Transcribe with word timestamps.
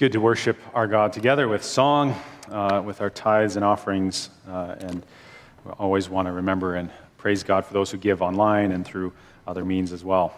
good 0.00 0.12
to 0.12 0.18
worship 0.18 0.56
our 0.72 0.86
God 0.86 1.12
together 1.12 1.46
with 1.46 1.62
song, 1.62 2.18
uh, 2.50 2.80
with 2.82 3.02
our 3.02 3.10
tithes 3.10 3.56
and 3.56 3.62
offerings, 3.62 4.30
uh, 4.48 4.74
and 4.78 5.04
we 5.62 5.72
always 5.72 6.08
want 6.08 6.24
to 6.24 6.32
remember 6.32 6.74
and 6.74 6.90
praise 7.18 7.42
God 7.42 7.66
for 7.66 7.74
those 7.74 7.90
who 7.90 7.98
give 7.98 8.22
online 8.22 8.72
and 8.72 8.82
through 8.82 9.12
other 9.46 9.62
means 9.62 9.92
as 9.92 10.02
well. 10.02 10.32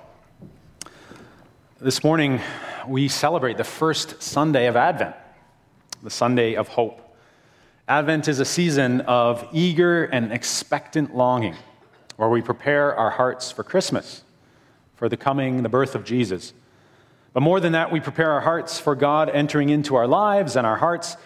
This 1.80 2.02
morning, 2.02 2.40
we 2.88 3.06
celebrate 3.06 3.56
the 3.56 3.62
first 3.62 4.20
Sunday 4.20 4.66
of 4.66 4.74
Advent, 4.74 5.14
the 6.02 6.10
Sunday 6.10 6.56
of 6.56 6.66
hope. 6.66 7.16
Advent 7.86 8.26
is 8.26 8.40
a 8.40 8.44
season 8.44 9.02
of 9.02 9.48
eager 9.52 10.06
and 10.06 10.32
expectant 10.32 11.14
longing, 11.14 11.54
where 12.16 12.28
we 12.28 12.42
prepare 12.42 12.96
our 12.96 13.10
hearts 13.10 13.52
for 13.52 13.62
Christmas, 13.62 14.24
for 14.96 15.08
the 15.08 15.16
coming, 15.16 15.62
the 15.62 15.68
birth 15.68 15.94
of 15.94 16.02
Jesus. 16.02 16.52
But 17.32 17.40
more 17.40 17.60
than 17.60 17.72
that, 17.72 17.90
we 17.90 18.00
prepare 18.00 18.30
our 18.32 18.40
hearts 18.40 18.78
for 18.78 18.94
God 18.94 19.30
entering 19.30 19.70
into 19.70 19.94
our 19.96 20.06
lives 20.06 20.56
and 20.56 20.66
our 20.66 20.76
hearts 20.76 21.16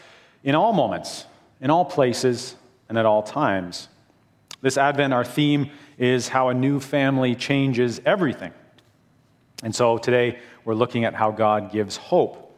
in 0.45 0.55
all 0.55 0.73
moments, 0.73 1.25
in 1.61 1.71
all 1.71 1.85
places, 1.85 2.55
and 2.89 2.97
at 2.97 3.07
all 3.07 3.23
times. 3.23 3.89
This 4.61 4.79
Advent, 4.79 5.13
our 5.13 5.25
theme 5.25 5.71
is 5.99 6.29
how 6.29 6.49
a 6.49 6.55
new 6.55 6.79
family 6.79 7.35
changes 7.35 8.01
everything. 8.05 8.53
And 9.63 9.75
so 9.75 9.99
today, 9.99 10.39
we're 10.65 10.75
looking 10.75 11.05
at 11.05 11.15
how 11.15 11.31
God 11.31 11.73
gives 11.73 11.97
hope, 11.97 12.55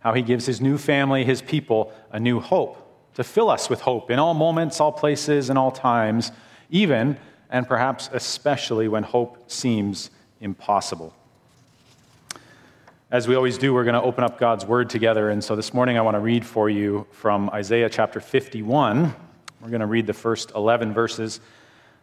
how 0.00 0.12
he 0.12 0.22
gives 0.22 0.44
his 0.46 0.60
new 0.60 0.76
family, 0.76 1.24
his 1.24 1.40
people, 1.40 1.92
a 2.10 2.20
new 2.20 2.40
hope, 2.40 2.86
to 3.14 3.24
fill 3.24 3.50
us 3.50 3.70
with 3.70 3.80
hope 3.80 4.10
in 4.10 4.18
all 4.18 4.34
moments, 4.34 4.80
all 4.80 4.92
places, 4.92 5.50
and 5.50 5.58
all 5.58 5.70
times, 5.70 6.32
even 6.70 7.16
and 7.50 7.66
perhaps 7.66 8.08
especially 8.12 8.88
when 8.88 9.02
hope 9.02 9.50
seems 9.50 10.10
impossible. 10.40 11.14
As 13.12 13.26
we 13.26 13.34
always 13.34 13.58
do, 13.58 13.74
we're 13.74 13.82
going 13.82 13.94
to 13.94 14.02
open 14.02 14.22
up 14.22 14.38
God's 14.38 14.64
Word 14.64 14.88
together. 14.88 15.30
And 15.30 15.42
so 15.42 15.56
this 15.56 15.74
morning 15.74 15.98
I 15.98 16.00
want 16.00 16.14
to 16.14 16.20
read 16.20 16.46
for 16.46 16.70
you 16.70 17.08
from 17.10 17.50
Isaiah 17.50 17.90
chapter 17.90 18.20
51. 18.20 19.12
We're 19.60 19.68
going 19.68 19.80
to 19.80 19.86
read 19.86 20.06
the 20.06 20.12
first 20.12 20.52
11 20.54 20.94
verses. 20.94 21.40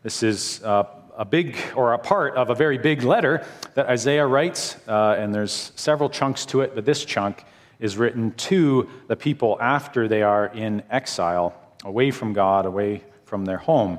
This 0.04 0.22
is 0.22 0.62
uh, 0.66 0.84
a 1.16 1.24
big, 1.24 1.56
or 1.78 1.94
a 1.94 1.98
part 1.98 2.36
of 2.36 2.50
a 2.50 2.56
very 2.56 2.78
big 2.78 3.04
letter 3.04 3.46
that 3.76 3.86
Isaiah 3.86 4.28
writes, 4.28 4.76
uh, 4.86 5.16
and 5.18 5.34
there's 5.34 5.72
several 5.78 6.10
chunks 6.10 6.46
to 6.48 6.60
it, 6.60 6.76
but 6.76 6.84
this 6.84 7.06
chunk 7.06 7.46
is 7.80 7.96
written 7.96 8.34
to 8.34 8.90
the 9.08 9.16
people 9.16 9.58
after 9.62 10.10
they 10.10 10.24
are 10.24 10.48
in 10.48 10.84
exile, 10.90 11.56
away 11.86 12.12
from 12.12 12.34
God, 12.34 12.66
away 12.66 13.02
from 13.24 13.46
their 13.46 13.60
home. 13.60 13.98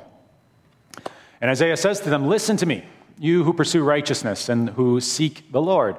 And 1.40 1.50
Isaiah 1.50 1.78
says 1.78 2.00
to 2.00 2.10
them, 2.10 2.28
Listen 2.28 2.58
to 2.58 2.66
me, 2.66 2.84
you 3.18 3.44
who 3.44 3.54
pursue 3.54 3.82
righteousness 3.82 4.50
and 4.50 4.68
who 4.68 5.00
seek 5.00 5.50
the 5.50 5.62
Lord. 5.62 5.96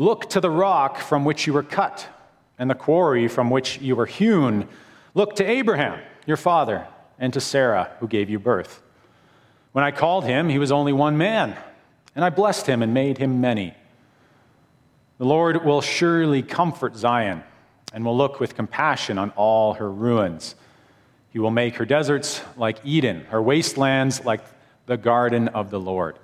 Look 0.00 0.30
to 0.30 0.40
the 0.40 0.48
rock 0.48 0.96
from 0.96 1.26
which 1.26 1.46
you 1.46 1.52
were 1.52 1.62
cut 1.62 2.08
and 2.58 2.70
the 2.70 2.74
quarry 2.74 3.28
from 3.28 3.50
which 3.50 3.78
you 3.82 3.94
were 3.94 4.06
hewn. 4.06 4.66
Look 5.12 5.36
to 5.36 5.44
Abraham, 5.44 6.00
your 6.24 6.38
father, 6.38 6.86
and 7.18 7.34
to 7.34 7.40
Sarah, 7.42 7.90
who 8.00 8.08
gave 8.08 8.30
you 8.30 8.38
birth. 8.38 8.82
When 9.72 9.84
I 9.84 9.90
called 9.90 10.24
him, 10.24 10.48
he 10.48 10.58
was 10.58 10.72
only 10.72 10.94
one 10.94 11.18
man, 11.18 11.54
and 12.16 12.24
I 12.24 12.30
blessed 12.30 12.66
him 12.66 12.82
and 12.82 12.94
made 12.94 13.18
him 13.18 13.42
many. 13.42 13.74
The 15.18 15.26
Lord 15.26 15.66
will 15.66 15.82
surely 15.82 16.40
comfort 16.40 16.96
Zion 16.96 17.42
and 17.92 18.02
will 18.02 18.16
look 18.16 18.40
with 18.40 18.56
compassion 18.56 19.18
on 19.18 19.32
all 19.36 19.74
her 19.74 19.92
ruins. 19.92 20.54
He 21.28 21.38
will 21.38 21.50
make 21.50 21.76
her 21.76 21.84
deserts 21.84 22.40
like 22.56 22.78
Eden, 22.84 23.26
her 23.26 23.42
wastelands 23.42 24.24
like 24.24 24.40
the 24.86 24.96
garden 24.96 25.48
of 25.48 25.68
the 25.68 25.78
Lord. 25.78 26.18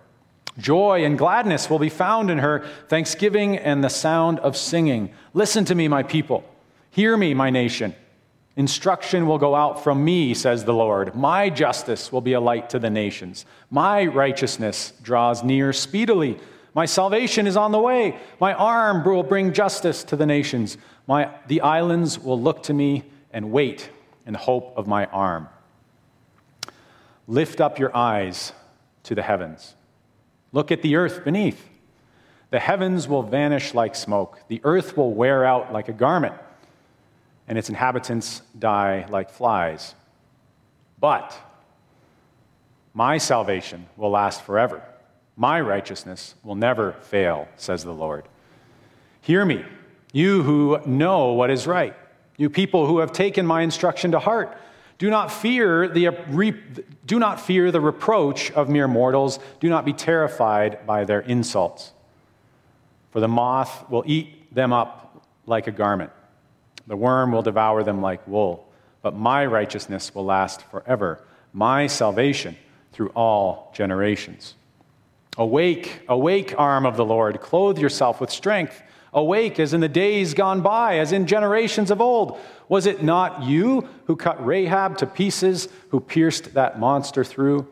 Joy 0.59 1.05
and 1.05 1.19
gladness 1.19 1.69
will 1.69 1.79
be 1.79 1.91
found 1.91 2.31
in 2.31 2.39
her, 2.39 2.67
thanksgiving 2.89 3.59
and 3.59 3.85
the 3.85 3.91
sound 3.91 4.39
of 4.41 4.57
singing. 4.57 5.13
Listen 5.35 5.65
to 5.67 5.75
me, 5.75 5.87
my 5.87 6.03
people. 6.03 6.45
Hear 6.91 7.17
me, 7.17 7.35
my 7.35 7.51
nation. 7.51 7.95
Instruction 8.57 9.27
will 9.27 9.37
go 9.37 9.55
out 9.55 9.85
from 9.85 10.03
me, 10.03 10.33
says 10.33 10.65
the 10.65 10.73
Lord. 10.73 11.15
My 11.15 11.51
justice 11.51 12.11
will 12.11 12.23
be 12.23 12.33
a 12.33 12.41
light 12.41 12.71
to 12.71 12.79
the 12.79 12.89
nations. 12.89 13.45
My 13.71 14.07
righteousness 14.07 14.95
draws 15.03 15.45
near 15.45 15.75
speedily. 15.75 16.39
My 16.75 16.87
salvation 16.87 17.47
is 17.47 17.59
on 17.59 17.71
the 17.71 17.79
way. 17.79 18.17
My 18.41 18.55
arm 18.55 19.05
will 19.05 19.23
bring 19.23 19.53
justice 19.53 20.05
to 20.05 20.17
the 20.17 20.25
nations. 20.25 20.79
My, 21.07 21.31
the 21.49 21.61
islands 21.61 22.19
will 22.19 22.41
look 22.41 22.63
to 22.65 22.75
me 22.75 23.05
and 23.31 23.53
wait 23.53 23.91
in 24.25 24.33
hope 24.33 24.73
of 24.79 24.87
my 24.87 25.05
arm. 25.07 25.51
Lift 27.29 27.61
up 27.61 27.79
your 27.79 27.95
eyes 27.95 28.53
to 29.03 29.15
the 29.15 29.23
heavens 29.23 29.75
Look 30.57 30.73
at 30.73 30.81
the 30.81 30.97
earth 30.97 31.23
beneath. 31.23 31.69
The 32.49 32.59
heavens 32.59 33.07
will 33.07 33.23
vanish 33.23 33.75
like 33.75 33.95
smoke, 33.95 34.41
the 34.49 34.63
earth 34.65 34.97
will 34.97 35.13
wear 35.13 35.45
out 35.45 35.71
like 35.71 35.91
a 35.91 35.93
garment, 35.93 36.35
and 37.47 37.59
its 37.59 37.69
inhabitants 37.69 38.41
die 38.59 39.05
like 39.11 39.29
flies. 39.29 39.95
But 40.99 41.39
my 42.95 43.19
salvation 43.19 43.85
will 43.99 44.09
last 44.09 44.47
forever. 44.47 44.83
My 45.37 45.61
righteousness 45.61 46.35
will 46.43 46.55
never 46.55 46.93
fail, 47.03 47.49
says 47.57 47.85
the 47.85 47.93
Lord. 47.93 48.27
Hear 49.21 49.45
me, 49.45 49.63
you 50.15 50.43
who 50.43 50.81
know 50.87 51.33
what 51.33 51.51
is 51.51 51.67
right, 51.67 51.95
you 52.39 52.49
people 52.49 52.87
who 52.87 53.01
have 53.01 53.13
taken 53.13 53.45
my 53.45 53.61
instruction 53.61 54.13
to 54.13 54.19
heart. 54.19 54.57
Do 54.99 55.11
not 55.11 55.31
fear 55.31 55.89
the, 55.89 56.11
do 57.05 57.19
not 57.19 57.41
fear 57.41 57.71
the 57.71 57.81
reproach 57.81 58.51
of 58.53 58.69
mere 58.69 58.89
mortals. 58.89 59.39
Do 59.61 59.69
not 59.69 59.85
be 59.85 59.93
terrified 59.93 60.87
by 60.87 61.05
their 61.05 61.21
insults. 61.21 61.93
For 63.11 63.21
the 63.21 63.29
moth 63.29 63.91
will 63.91 64.05
eat 64.07 64.55
them 64.55 64.73
up 64.73 65.27
like 65.45 65.67
a 65.67 65.71
garment, 65.71 66.11
the 66.87 66.97
worm 66.97 67.31
will 67.33 67.43
devour 67.43 67.83
them 67.83 68.01
like 68.01 68.27
wool. 68.27 68.67
But 69.03 69.15
my 69.15 69.47
righteousness 69.47 70.15
will 70.15 70.25
last 70.25 70.63
forever, 70.63 71.23
my 71.53 71.87
salvation 71.87 72.57
through 72.93 73.11
all 73.11 73.71
generations. 73.75 74.55
Awake, 75.39 76.01
awake, 76.09 76.55
arm 76.59 76.87
of 76.87 76.97
the 76.97 77.05
Lord, 77.05 77.41
clothe 77.41 77.79
yourself 77.79 78.21
with 78.21 78.31
strength. 78.31 78.83
Awake 79.17 79.59
as 79.59 79.73
in 79.73 79.81
the 79.81 79.89
days 79.89 80.35
gone 80.35 80.61
by, 80.61 80.99
as 80.99 81.11
in 81.11 81.27
generations 81.27 81.91
of 81.91 82.03
old. 82.03 82.39
Was 82.69 82.85
it 82.85 83.03
not 83.03 83.43
you 83.43 83.89
who 84.05 84.15
cut 84.15 84.45
Rahab 84.45 84.99
to 84.99 85.07
pieces, 85.07 85.69
who 85.89 86.01
pierced 86.01 86.53
that 86.53 86.79
monster 86.79 87.25
through? 87.25 87.67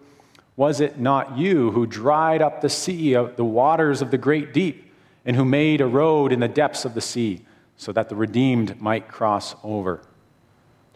Was 0.56 0.80
it 0.80 0.98
not 0.98 1.36
you 1.36 1.70
who 1.72 1.84
dried 1.84 2.40
up 2.40 2.62
the 2.62 2.70
sea, 2.70 3.12
the 3.12 3.44
waters 3.44 4.00
of 4.00 4.10
the 4.10 4.16
great 4.16 4.54
deep, 4.54 4.90
and 5.26 5.36
who 5.36 5.44
made 5.44 5.82
a 5.82 5.86
road 5.86 6.32
in 6.32 6.40
the 6.40 6.48
depths 6.48 6.86
of 6.86 6.94
the 6.94 7.00
sea, 7.02 7.44
so 7.76 7.92
that 7.92 8.08
the 8.08 8.16
redeemed 8.16 8.80
might 8.80 9.06
cross 9.06 9.54
over? 9.62 10.00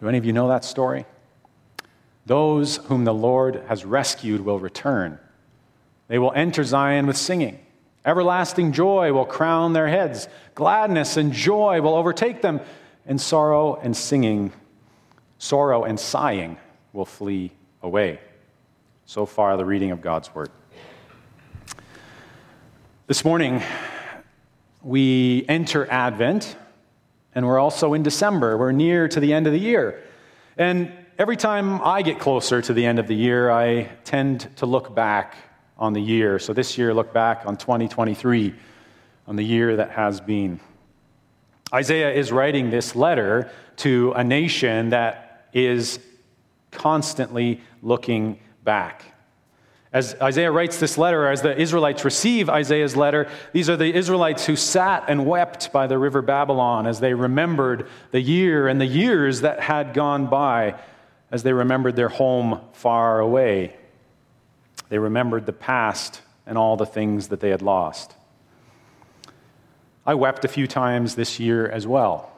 Do 0.00 0.08
any 0.08 0.16
of 0.16 0.24
you 0.24 0.32
know 0.32 0.48
that 0.48 0.64
story? 0.64 1.04
Those 2.24 2.76
whom 2.76 3.04
the 3.04 3.12
Lord 3.12 3.64
has 3.68 3.84
rescued 3.84 4.40
will 4.42 4.58
return. 4.58 5.18
They 6.06 6.18
will 6.18 6.32
enter 6.32 6.64
Zion 6.64 7.06
with 7.06 7.18
singing. 7.18 7.58
Everlasting 8.08 8.72
joy 8.72 9.12
will 9.12 9.26
crown 9.26 9.74
their 9.74 9.86
heads. 9.86 10.28
Gladness 10.54 11.18
and 11.18 11.30
joy 11.30 11.82
will 11.82 11.94
overtake 11.94 12.40
them, 12.40 12.58
and 13.04 13.20
sorrow 13.20 13.74
and 13.82 13.94
singing, 13.94 14.50
sorrow 15.36 15.84
and 15.84 16.00
sighing 16.00 16.56
will 16.94 17.04
flee 17.04 17.52
away. 17.82 18.18
So 19.04 19.26
far, 19.26 19.58
the 19.58 19.66
reading 19.66 19.90
of 19.90 20.00
God's 20.00 20.34
word. 20.34 20.48
This 23.08 23.26
morning, 23.26 23.62
we 24.82 25.44
enter 25.46 25.86
Advent, 25.90 26.56
and 27.34 27.46
we're 27.46 27.58
also 27.58 27.92
in 27.92 28.02
December. 28.02 28.56
We're 28.56 28.72
near 28.72 29.06
to 29.08 29.20
the 29.20 29.34
end 29.34 29.46
of 29.46 29.52
the 29.52 29.60
year. 29.60 30.02
And 30.56 30.90
every 31.18 31.36
time 31.36 31.82
I 31.82 32.00
get 32.00 32.18
closer 32.18 32.62
to 32.62 32.72
the 32.72 32.86
end 32.86 32.98
of 32.98 33.06
the 33.06 33.14
year, 33.14 33.50
I 33.50 33.90
tend 34.04 34.48
to 34.56 34.64
look 34.64 34.94
back 34.94 35.36
on 35.78 35.92
the 35.92 36.00
year. 36.00 36.38
So 36.38 36.52
this 36.52 36.76
year, 36.76 36.92
look 36.92 37.12
back 37.12 37.42
on 37.46 37.56
2023, 37.56 38.54
on 39.26 39.36
the 39.36 39.44
year 39.44 39.76
that 39.76 39.90
has 39.90 40.20
been. 40.20 40.60
Isaiah 41.72 42.12
is 42.12 42.32
writing 42.32 42.70
this 42.70 42.96
letter 42.96 43.50
to 43.76 44.12
a 44.12 44.24
nation 44.24 44.90
that 44.90 45.48
is 45.52 46.00
constantly 46.70 47.60
looking 47.82 48.40
back. 48.64 49.04
As 49.92 50.14
Isaiah 50.20 50.52
writes 50.52 50.78
this 50.78 50.98
letter, 50.98 51.28
as 51.28 51.40
the 51.40 51.58
Israelites 51.58 52.04
receive 52.04 52.50
Isaiah's 52.50 52.94
letter, 52.94 53.28
these 53.52 53.70
are 53.70 53.76
the 53.76 53.94
Israelites 53.94 54.44
who 54.44 54.54
sat 54.54 55.04
and 55.08 55.24
wept 55.24 55.72
by 55.72 55.86
the 55.86 55.96
river 55.96 56.20
Babylon 56.20 56.86
as 56.86 57.00
they 57.00 57.14
remembered 57.14 57.88
the 58.10 58.20
year 58.20 58.68
and 58.68 58.78
the 58.78 58.86
years 58.86 59.40
that 59.40 59.60
had 59.60 59.94
gone 59.94 60.26
by, 60.26 60.78
as 61.30 61.42
they 61.42 61.54
remembered 61.54 61.96
their 61.96 62.10
home 62.10 62.60
far 62.72 63.20
away. 63.20 63.76
They 64.88 64.98
remembered 64.98 65.46
the 65.46 65.52
past 65.52 66.22
and 66.46 66.56
all 66.56 66.76
the 66.76 66.86
things 66.86 67.28
that 67.28 67.40
they 67.40 67.50
had 67.50 67.62
lost. 67.62 68.14
I 70.06 70.14
wept 70.14 70.44
a 70.44 70.48
few 70.48 70.66
times 70.66 71.14
this 71.14 71.38
year 71.38 71.68
as 71.68 71.86
well. 71.86 72.32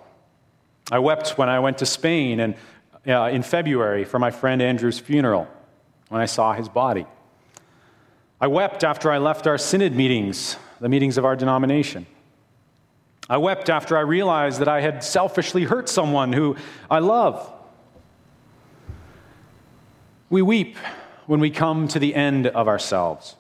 I 0.91 0.99
wept 0.99 1.39
when 1.39 1.49
I 1.49 1.61
went 1.61 1.79
to 1.79 1.87
Spain 1.87 2.41
and, 2.41 2.55
uh, 3.07 3.31
in 3.33 3.43
February 3.43 4.05
for 4.05 4.19
my 4.19 4.33
friend 4.33 4.61
Andrew's 4.61 4.99
funeral 4.99 5.47
when 6.09 6.21
I 6.21 6.27
saw 6.27 6.53
his 6.53 6.69
body. 6.69 7.07
I 8.41 8.49
wept 8.49 8.83
after 8.83 9.13
I 9.13 9.19
left 9.19 9.47
our 9.47 9.59
synod 9.59 9.95
meetings, 9.95 10.57
the 10.81 10.89
meetings 10.89 11.17
of 11.17 11.25
our 11.25 11.37
denomination. 11.37 12.07
I 13.29 13.37
wept 13.37 13.71
after 13.71 13.97
I 13.97 14.01
realized 14.01 14.61
that 14.61 14.67
I 14.67 14.81
had 14.81 15.05
selfishly 15.05 15.63
hurt 15.63 15.89
someone 15.89 16.33
who 16.33 16.57
I 16.91 16.99
love. 16.99 17.53
We 20.29 20.43
weep 20.43 20.77
when 21.27 21.41
we 21.41 21.51
come 21.51 21.89
to 21.89 21.99
the 21.99 22.15
end 22.15 22.47
of 22.47 22.69
ourselves. 22.69 23.37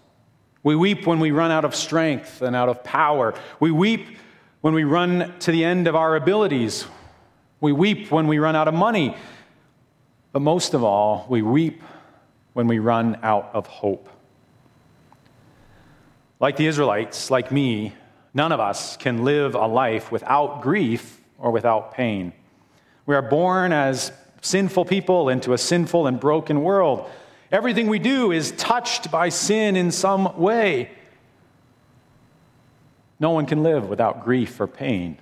We 0.62 0.76
weep 0.76 1.06
when 1.06 1.20
we 1.20 1.30
run 1.30 1.50
out 1.50 1.64
of 1.64 1.74
strength 1.74 2.42
and 2.42 2.54
out 2.54 2.68
of 2.68 2.84
power. 2.84 3.34
We 3.58 3.70
weep 3.70 4.06
when 4.60 4.74
we 4.74 4.84
run 4.84 5.34
to 5.40 5.52
the 5.52 5.64
end 5.64 5.88
of 5.88 5.96
our 5.96 6.16
abilities. 6.16 6.86
We 7.60 7.72
weep 7.72 8.10
when 8.10 8.26
we 8.26 8.38
run 8.38 8.56
out 8.56 8.68
of 8.68 8.74
money. 8.74 9.16
But 10.32 10.40
most 10.40 10.74
of 10.74 10.84
all, 10.84 11.26
we 11.28 11.42
weep 11.42 11.82
when 12.52 12.66
we 12.66 12.78
run 12.78 13.18
out 13.22 13.50
of 13.54 13.66
hope. 13.66 14.08
Like 16.38 16.56
the 16.56 16.66
Israelites, 16.66 17.30
like 17.30 17.50
me, 17.50 17.94
none 18.32 18.52
of 18.52 18.60
us 18.60 18.96
can 18.96 19.24
live 19.24 19.54
a 19.54 19.66
life 19.66 20.12
without 20.12 20.62
grief 20.62 21.20
or 21.38 21.50
without 21.50 21.94
pain. 21.94 22.32
We 23.06 23.14
are 23.14 23.22
born 23.22 23.72
as 23.72 24.12
sinful 24.40 24.84
people 24.86 25.28
into 25.28 25.52
a 25.52 25.58
sinful 25.58 26.06
and 26.06 26.18
broken 26.18 26.62
world. 26.62 27.10
Everything 27.52 27.88
we 27.88 27.98
do 27.98 28.30
is 28.30 28.52
touched 28.52 29.10
by 29.10 29.28
sin 29.28 29.76
in 29.76 29.90
some 29.90 30.38
way. 30.38 30.90
No 33.18 33.30
one 33.30 33.46
can 33.46 33.62
live 33.62 33.88
without 33.88 34.24
grief 34.24 34.60
or 34.60 34.66
pain. 34.66 35.18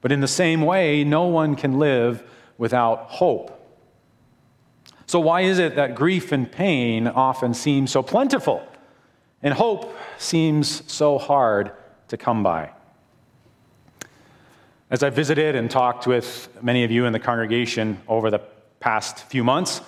But 0.00 0.10
in 0.10 0.20
the 0.20 0.28
same 0.28 0.62
way, 0.62 1.04
no 1.04 1.24
one 1.24 1.54
can 1.54 1.78
live 1.78 2.28
without 2.58 3.06
hope. 3.08 3.58
So, 5.06 5.20
why 5.20 5.42
is 5.42 5.58
it 5.58 5.76
that 5.76 5.94
grief 5.94 6.32
and 6.32 6.50
pain 6.50 7.06
often 7.06 7.54
seem 7.54 7.86
so 7.86 8.02
plentiful 8.02 8.66
and 9.42 9.54
hope 9.54 9.96
seems 10.18 10.90
so 10.90 11.18
hard 11.18 11.72
to 12.08 12.16
come 12.16 12.42
by? 12.42 12.70
As 14.90 15.02
I 15.02 15.10
visited 15.10 15.54
and 15.54 15.70
talked 15.70 16.06
with 16.06 16.48
many 16.60 16.84
of 16.84 16.90
you 16.90 17.06
in 17.06 17.12
the 17.12 17.18
congregation 17.18 18.00
over 18.08 18.30
the 18.30 18.40
past 18.80 19.20
few 19.24 19.44
months, 19.44 19.80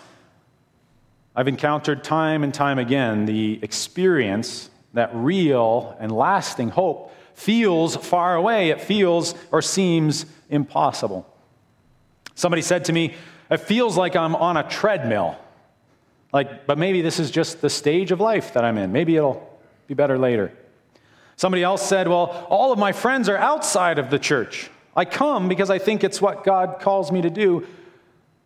I've 1.36 1.48
encountered 1.48 2.04
time 2.04 2.44
and 2.44 2.54
time 2.54 2.78
again 2.78 3.26
the 3.26 3.58
experience 3.62 4.70
that 4.92 5.10
real 5.12 5.96
and 5.98 6.12
lasting 6.12 6.68
hope 6.70 7.12
feels 7.34 7.96
far 7.96 8.36
away. 8.36 8.70
It 8.70 8.80
feels 8.80 9.34
or 9.50 9.60
seems 9.60 10.26
impossible. 10.48 11.26
Somebody 12.36 12.62
said 12.62 12.84
to 12.86 12.92
me, 12.92 13.14
It 13.50 13.58
feels 13.58 13.96
like 13.96 14.14
I'm 14.14 14.36
on 14.36 14.56
a 14.56 14.68
treadmill. 14.68 15.36
Like, 16.32 16.66
but 16.66 16.78
maybe 16.78 17.02
this 17.02 17.20
is 17.20 17.30
just 17.30 17.60
the 17.60 17.70
stage 17.70 18.12
of 18.12 18.20
life 18.20 18.54
that 18.54 18.64
I'm 18.64 18.78
in. 18.78 18.92
Maybe 18.92 19.16
it'll 19.16 19.60
be 19.86 19.94
better 19.94 20.18
later. 20.18 20.52
Somebody 21.36 21.64
else 21.64 21.86
said, 21.86 22.06
Well, 22.06 22.46
all 22.48 22.72
of 22.72 22.78
my 22.78 22.92
friends 22.92 23.28
are 23.28 23.36
outside 23.36 23.98
of 23.98 24.10
the 24.10 24.18
church. 24.20 24.70
I 24.96 25.04
come 25.04 25.48
because 25.48 25.70
I 25.70 25.78
think 25.78 26.04
it's 26.04 26.22
what 26.22 26.44
God 26.44 26.78
calls 26.80 27.10
me 27.10 27.22
to 27.22 27.30
do, 27.30 27.66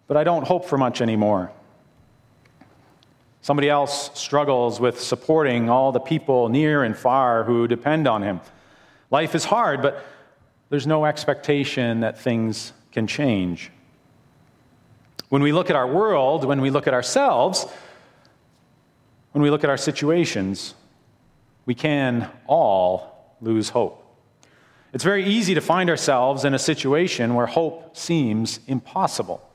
but 0.07 0.17
I 0.17 0.25
don't 0.25 0.47
hope 0.47 0.65
for 0.65 0.79
much 0.79 1.03
anymore. 1.03 1.53
Somebody 3.49 3.71
else 3.71 4.11
struggles 4.13 4.79
with 4.79 5.01
supporting 5.01 5.71
all 5.71 5.91
the 5.91 6.01
people 6.01 6.51
near 6.51 6.85
and 6.85 6.95
far 6.95 7.45
who 7.45 7.67
depend 7.67 8.07
on 8.07 8.21
him. 8.21 8.43
Life 9.11 9.35
is 9.35 9.47
hard, 9.47 9.81
but 9.81 10.05
there's 10.69 10.87
no 10.87 11.07
expectation 11.07 12.01
that 12.01 12.21
things 12.21 12.75
can 12.93 13.07
change. 13.07 13.71
When 15.31 15.41
we 15.41 15.53
look 15.53 15.71
at 15.71 15.77
our 15.77 15.87
world, 15.87 16.45
when 16.45 16.61
we 16.61 16.69
look 16.69 16.87
at 16.87 16.93
ourselves, 16.93 17.65
when 19.33 19.41
we 19.41 19.49
look 19.49 19.65
at 19.65 19.71
our 19.71 19.79
situations, 19.79 20.75
we 21.65 21.75
can 21.75 22.31
all 22.47 23.35
lose 23.41 23.71
hope. 23.71 24.05
It's 24.93 25.05
very 25.05 25.25
easy 25.25 25.55
to 25.55 25.63
find 25.63 25.89
ourselves 25.89 26.45
in 26.45 26.53
a 26.53 26.59
situation 26.59 27.33
where 27.33 27.47
hope 27.47 27.97
seems 27.97 28.61
impossible. 28.67 29.48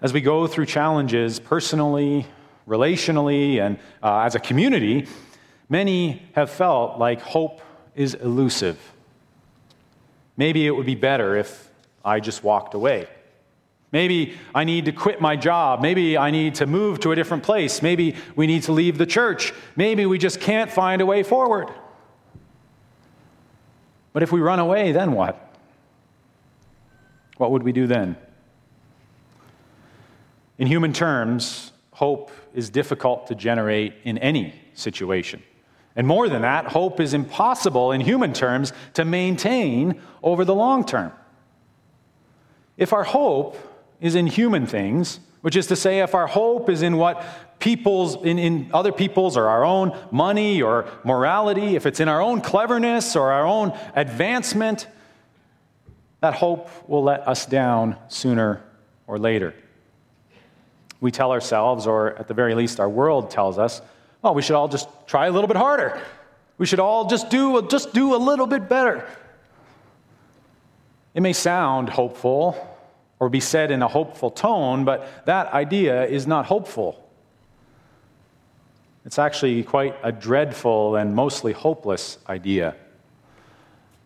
As 0.00 0.12
we 0.12 0.20
go 0.20 0.46
through 0.46 0.66
challenges 0.66 1.40
personally, 1.40 2.26
relationally, 2.68 3.60
and 3.60 3.78
uh, 4.02 4.20
as 4.20 4.34
a 4.34 4.38
community, 4.38 5.06
many 5.68 6.22
have 6.34 6.50
felt 6.50 6.98
like 6.98 7.20
hope 7.20 7.62
is 7.94 8.14
elusive. 8.14 8.78
Maybe 10.36 10.66
it 10.66 10.70
would 10.70 10.86
be 10.86 10.94
better 10.94 11.36
if 11.36 11.70
I 12.04 12.20
just 12.20 12.44
walked 12.44 12.74
away. 12.74 13.08
Maybe 13.90 14.34
I 14.54 14.64
need 14.64 14.84
to 14.86 14.92
quit 14.92 15.20
my 15.20 15.36
job. 15.36 15.80
Maybe 15.80 16.18
I 16.18 16.30
need 16.30 16.56
to 16.56 16.66
move 16.66 17.00
to 17.00 17.12
a 17.12 17.16
different 17.16 17.42
place. 17.42 17.80
Maybe 17.80 18.16
we 18.34 18.46
need 18.46 18.64
to 18.64 18.72
leave 18.72 18.98
the 18.98 19.06
church. 19.06 19.54
Maybe 19.76 20.04
we 20.04 20.18
just 20.18 20.40
can't 20.40 20.70
find 20.70 21.00
a 21.00 21.06
way 21.06 21.22
forward. 21.22 21.70
But 24.12 24.22
if 24.22 24.32
we 24.32 24.40
run 24.40 24.58
away, 24.58 24.92
then 24.92 25.12
what? 25.12 25.54
What 27.38 27.50
would 27.52 27.62
we 27.62 27.72
do 27.72 27.86
then? 27.86 28.16
In 30.58 30.66
human 30.66 30.92
terms, 30.92 31.72
hope 31.92 32.30
is 32.54 32.70
difficult 32.70 33.26
to 33.26 33.34
generate 33.34 33.94
in 34.04 34.18
any 34.18 34.54
situation. 34.74 35.42
And 35.94 36.06
more 36.06 36.28
than 36.28 36.42
that, 36.42 36.66
hope 36.66 37.00
is 37.00 37.14
impossible 37.14 37.92
in 37.92 38.00
human 38.00 38.32
terms 38.32 38.72
to 38.94 39.04
maintain 39.04 40.00
over 40.22 40.44
the 40.44 40.54
long 40.54 40.84
term. 40.84 41.12
If 42.76 42.92
our 42.92 43.04
hope 43.04 43.56
is 44.00 44.14
in 44.14 44.26
human 44.26 44.66
things, 44.66 45.20
which 45.40 45.56
is 45.56 45.66
to 45.68 45.76
say, 45.76 46.00
if 46.00 46.14
our 46.14 46.26
hope 46.26 46.68
is 46.68 46.82
in 46.82 46.96
what 46.96 47.24
people's, 47.58 48.16
in, 48.22 48.38
in 48.38 48.70
other 48.74 48.92
people's 48.92 49.36
or 49.36 49.48
our 49.48 49.64
own 49.64 49.96
money 50.10 50.60
or 50.60 50.86
morality, 51.04 51.76
if 51.76 51.86
it's 51.86 52.00
in 52.00 52.08
our 52.08 52.20
own 52.20 52.40
cleverness 52.42 53.16
or 53.16 53.32
our 53.32 53.46
own 53.46 53.78
advancement, 53.94 54.86
that 56.20 56.34
hope 56.34 56.68
will 56.88 57.02
let 57.02 57.26
us 57.26 57.46
down 57.46 57.96
sooner 58.08 58.62
or 59.06 59.18
later 59.18 59.54
we 61.00 61.10
tell 61.10 61.32
ourselves, 61.32 61.86
or 61.86 62.16
at 62.18 62.28
the 62.28 62.34
very 62.34 62.54
least, 62.54 62.80
our 62.80 62.88
world 62.88 63.30
tells 63.30 63.58
us, 63.58 63.82
well, 64.22 64.34
we 64.34 64.42
should 64.42 64.56
all 64.56 64.68
just 64.68 64.88
try 65.06 65.26
a 65.26 65.30
little 65.30 65.48
bit 65.48 65.56
harder. 65.56 66.00
We 66.58 66.66
should 66.66 66.80
all 66.80 67.06
just 67.06 67.28
do, 67.28 67.66
just 67.68 67.92
do 67.92 68.14
a 68.14 68.16
little 68.16 68.46
bit 68.46 68.68
better. 68.68 69.06
It 71.14 71.20
may 71.20 71.32
sound 71.32 71.90
hopeful 71.90 72.56
or 73.18 73.28
be 73.28 73.40
said 73.40 73.70
in 73.70 73.82
a 73.82 73.88
hopeful 73.88 74.30
tone, 74.30 74.84
but 74.84 75.26
that 75.26 75.52
idea 75.52 76.04
is 76.06 76.26
not 76.26 76.46
hopeful. 76.46 77.02
It's 79.04 79.18
actually 79.18 79.62
quite 79.62 79.96
a 80.02 80.12
dreadful 80.12 80.96
and 80.96 81.14
mostly 81.14 81.52
hopeless 81.52 82.18
idea. 82.28 82.74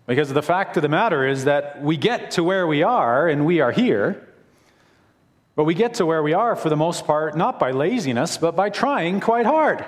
Because 0.07 0.33
the 0.33 0.43
fact 0.43 0.77
of 0.77 0.83
the 0.83 0.89
matter 0.89 1.27
is 1.27 1.45
that 1.45 1.83
we 1.83 1.97
get 1.97 2.33
to 2.33 2.45
where 2.45 2.67
we 2.67 2.83
are, 2.83 3.29
and 3.29 3.47
we 3.47 3.61
are 3.61 3.73
here 3.73 4.29
but 5.55 5.65
we 5.65 5.75
get 5.75 5.95
to 5.95 6.07
where 6.07 6.23
we 6.23 6.33
are 6.33 6.57
for 6.57 6.69
the 6.69 6.77
most 6.77 7.07
part 7.07 7.37
not 7.37 7.59
by 7.59 7.71
laziness, 7.71 8.37
but 8.37 8.57
by 8.57 8.71
trying 8.71 9.21
quite 9.21 9.47
hard. 9.47 9.85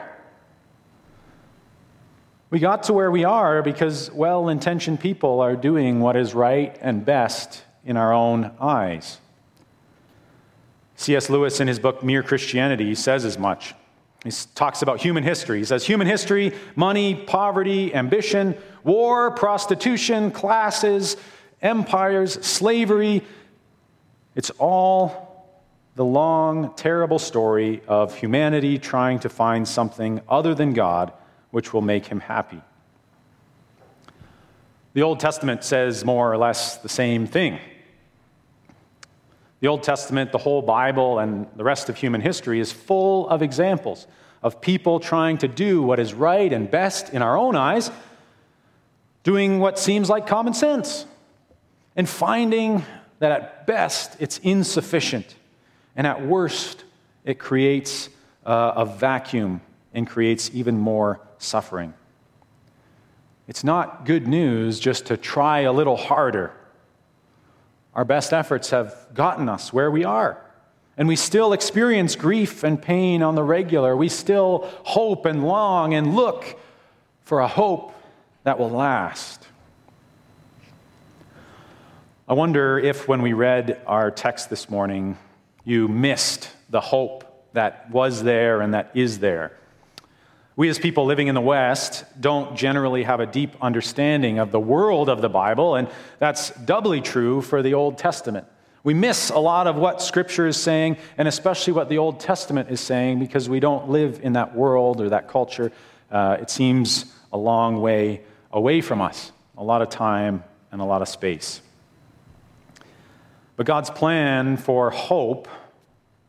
We 2.51 2.59
got 2.59 2.83
to 2.85 2.93
where 2.93 3.11
we 3.11 3.25
are 3.25 3.63
because 3.63 4.11
well 4.11 4.49
intentioned 4.49 5.01
people 5.01 5.41
are 5.41 5.57
doing 5.57 6.01
what 6.01 6.17
is 6.17 6.35
right 6.35 6.77
and 6.81 7.05
best 7.05 7.65
in 7.85 7.97
our 7.97 8.13
own 8.13 8.53
eyes. 8.61 9.19
C.S. 10.97 11.31
Lewis, 11.31 11.61
in 11.61 11.69
his 11.69 11.79
book 11.79 12.05
Mere 12.05 12.23
Christianity, 12.23 12.95
says 12.95 13.25
as 13.25 13.39
much. 13.39 13.75
He 14.23 14.31
talks 14.55 14.83
about 14.83 15.01
human 15.01 15.25
history. 15.25 15.59
He 15.59 15.65
says 15.65 15.85
human 15.85 16.07
history, 16.07 16.53
money, 16.77 17.15
poverty, 17.15 17.93
ambition, 17.95 18.57
war, 18.85 19.31
prostitution, 19.33 20.31
classes, 20.31 21.17
empires, 21.61 22.35
slavery, 22.45 23.23
it's 24.35 24.51
all 24.59 25.22
the 25.95 26.05
long, 26.05 26.75
terrible 26.75 27.19
story 27.19 27.83
of 27.87 28.17
humanity 28.17 28.79
trying 28.79 29.19
to 29.21 29.29
find 29.29 29.69
something 29.69 30.23
other 30.29 30.55
than 30.55 30.73
God 30.73 31.13
which 31.51 31.75
will 31.75 31.83
make 31.83 32.07
him 32.07 32.21
happy. 32.21 32.63
The 34.95 35.03
Old 35.03 35.21
Testament 35.21 35.65
says 35.65 36.05
more 36.05 36.33
or 36.33 36.39
less 36.39 36.79
the 36.79 36.89
same 36.89 37.27
thing. 37.27 37.59
The 39.61 39.69
Old 39.69 39.83
Testament, 39.83 40.33
the 40.33 40.39
whole 40.39 40.63
Bible, 40.63 41.19
and 41.19 41.47
the 41.57 41.65
rest 41.65 41.89
of 41.89 41.97
human 41.97 42.21
history 42.21 42.59
is 42.59 42.73
full 42.73 43.29
of 43.29 43.43
examples 43.43 44.07
of 44.43 44.61
people 44.61 44.99
trying 44.99 45.39
to 45.39 45.49
do 45.49 45.83
what 45.83 46.01
is 46.01 46.15
right 46.15 46.53
and 46.53 46.71
best 46.71 47.11
in 47.11 47.23
our 47.23 47.37
own 47.37 47.55
eyes, 47.55 47.91
doing 49.23 49.61
what 49.61 49.79
seems 49.79 50.11
like 50.11 50.27
common 50.27 50.53
sense, 50.53 51.07
and 51.95 52.09
finding 52.09 52.85
that 53.19 53.31
at 53.31 53.67
best 53.67 54.17
it's 54.19 54.39
insufficient 54.39 55.37
and 55.97 56.07
at 56.07 56.25
worst, 56.25 56.85
it 57.25 57.39
creates 57.39 58.09
uh, 58.47 58.73
a 58.77 58.87
vacuum 58.87 59.61
and 59.95 60.07
creates 60.07 60.51
even 60.55 60.79
more 60.79 61.21
suffering. 61.39 61.95
It's 63.49 63.65
not 63.65 64.07
good 64.07 64.27
news 64.27 64.81
just 64.81 65.07
to 65.07 65.17
try 65.17 65.61
a 65.61 65.73
little 65.73 65.97
harder. 65.97 66.53
Our 67.95 68.05
best 68.05 68.33
efforts 68.33 68.71
have 68.71 69.09
gotten 69.13 69.49
us 69.49 69.73
where 69.73 69.91
we 69.91 70.05
are. 70.05 70.41
And 70.97 71.09
we 71.09 71.17
still 71.17 71.53
experience 71.53 72.17
grief 72.17 72.65
and 72.65 72.81
pain 72.81 73.23
on 73.23 73.35
the 73.35 73.43
regular. 73.43 73.97
We 73.97 74.09
still 74.09 74.71
hope 74.85 75.27
and 75.27 75.45
long 75.45 75.95
and 75.95 76.15
look 76.15 76.59
for 77.23 77.41
a 77.41 77.49
hope 77.49 77.95
that 78.45 78.59
will 78.59 78.71
last. 78.71 79.47
I 82.29 82.35
wonder 82.35 82.79
if 82.79 83.09
when 83.09 83.21
we 83.21 83.33
read 83.33 83.81
our 83.87 84.11
text 84.11 84.49
this 84.49 84.71
morning, 84.71 85.19
you 85.65 85.89
missed 85.89 86.51
the 86.71 86.81
hope 86.81 87.49
that 87.53 87.91
was 87.91 88.23
there 88.23 88.61
and 88.61 88.75
that 88.75 88.91
is 88.95 89.19
there. 89.19 89.57
We, 90.55 90.69
as 90.69 90.79
people 90.79 91.07
living 91.07 91.29
in 91.29 91.35
the 91.35 91.41
West, 91.41 92.05
don't 92.21 92.57
generally 92.57 93.05
have 93.05 93.21
a 93.21 93.27
deep 93.27 93.57
understanding 93.63 94.39
of 94.39 94.53
the 94.53 94.61
world 94.61 95.09
of 95.09 95.23
the 95.23 95.31
Bible, 95.31 95.77
and 95.77 95.89
that's 96.19 96.51
doubly 96.51 97.01
true 97.01 97.41
for 97.41 97.63
the 97.63 97.73
Old 97.73 97.97
Testament. 97.97 98.47
We 98.85 98.93
miss 98.93 99.31
a 99.31 99.39
lot 99.39 99.67
of 99.67 99.77
what 99.77 100.03
Scripture 100.03 100.47
is 100.47 100.59
saying, 100.59 100.99
and 101.17 101.27
especially 101.27 101.73
what 101.73 101.89
the 101.89 101.99
Old 101.99 102.21
Testament 102.21 102.69
is 102.71 102.81
saying, 102.81 103.19
because 103.21 103.49
we 103.49 103.61
don't 103.61 103.89
live 103.89 104.21
in 104.23 104.35
that 104.35 104.55
world 104.55 105.01
or 105.01 105.09
that 105.09 105.29
culture. 105.29 105.73
Uh, 106.11 106.37
it 106.41 106.51
seems 106.51 107.07
a 107.33 107.39
long 107.39 107.81
way 107.81 108.21
away 108.53 108.83
from 108.83 109.01
us, 109.01 109.33
a 109.57 109.65
lot 109.65 109.81
of 109.81 109.89
time 109.89 110.45
and 110.71 110.83
a 110.83 110.85
lot 110.85 111.01
of 111.01 111.09
space. 111.09 111.63
But 113.57 113.67
God's 113.67 113.91
plan 113.91 114.57
for 114.57 114.91
hope, 114.91 115.49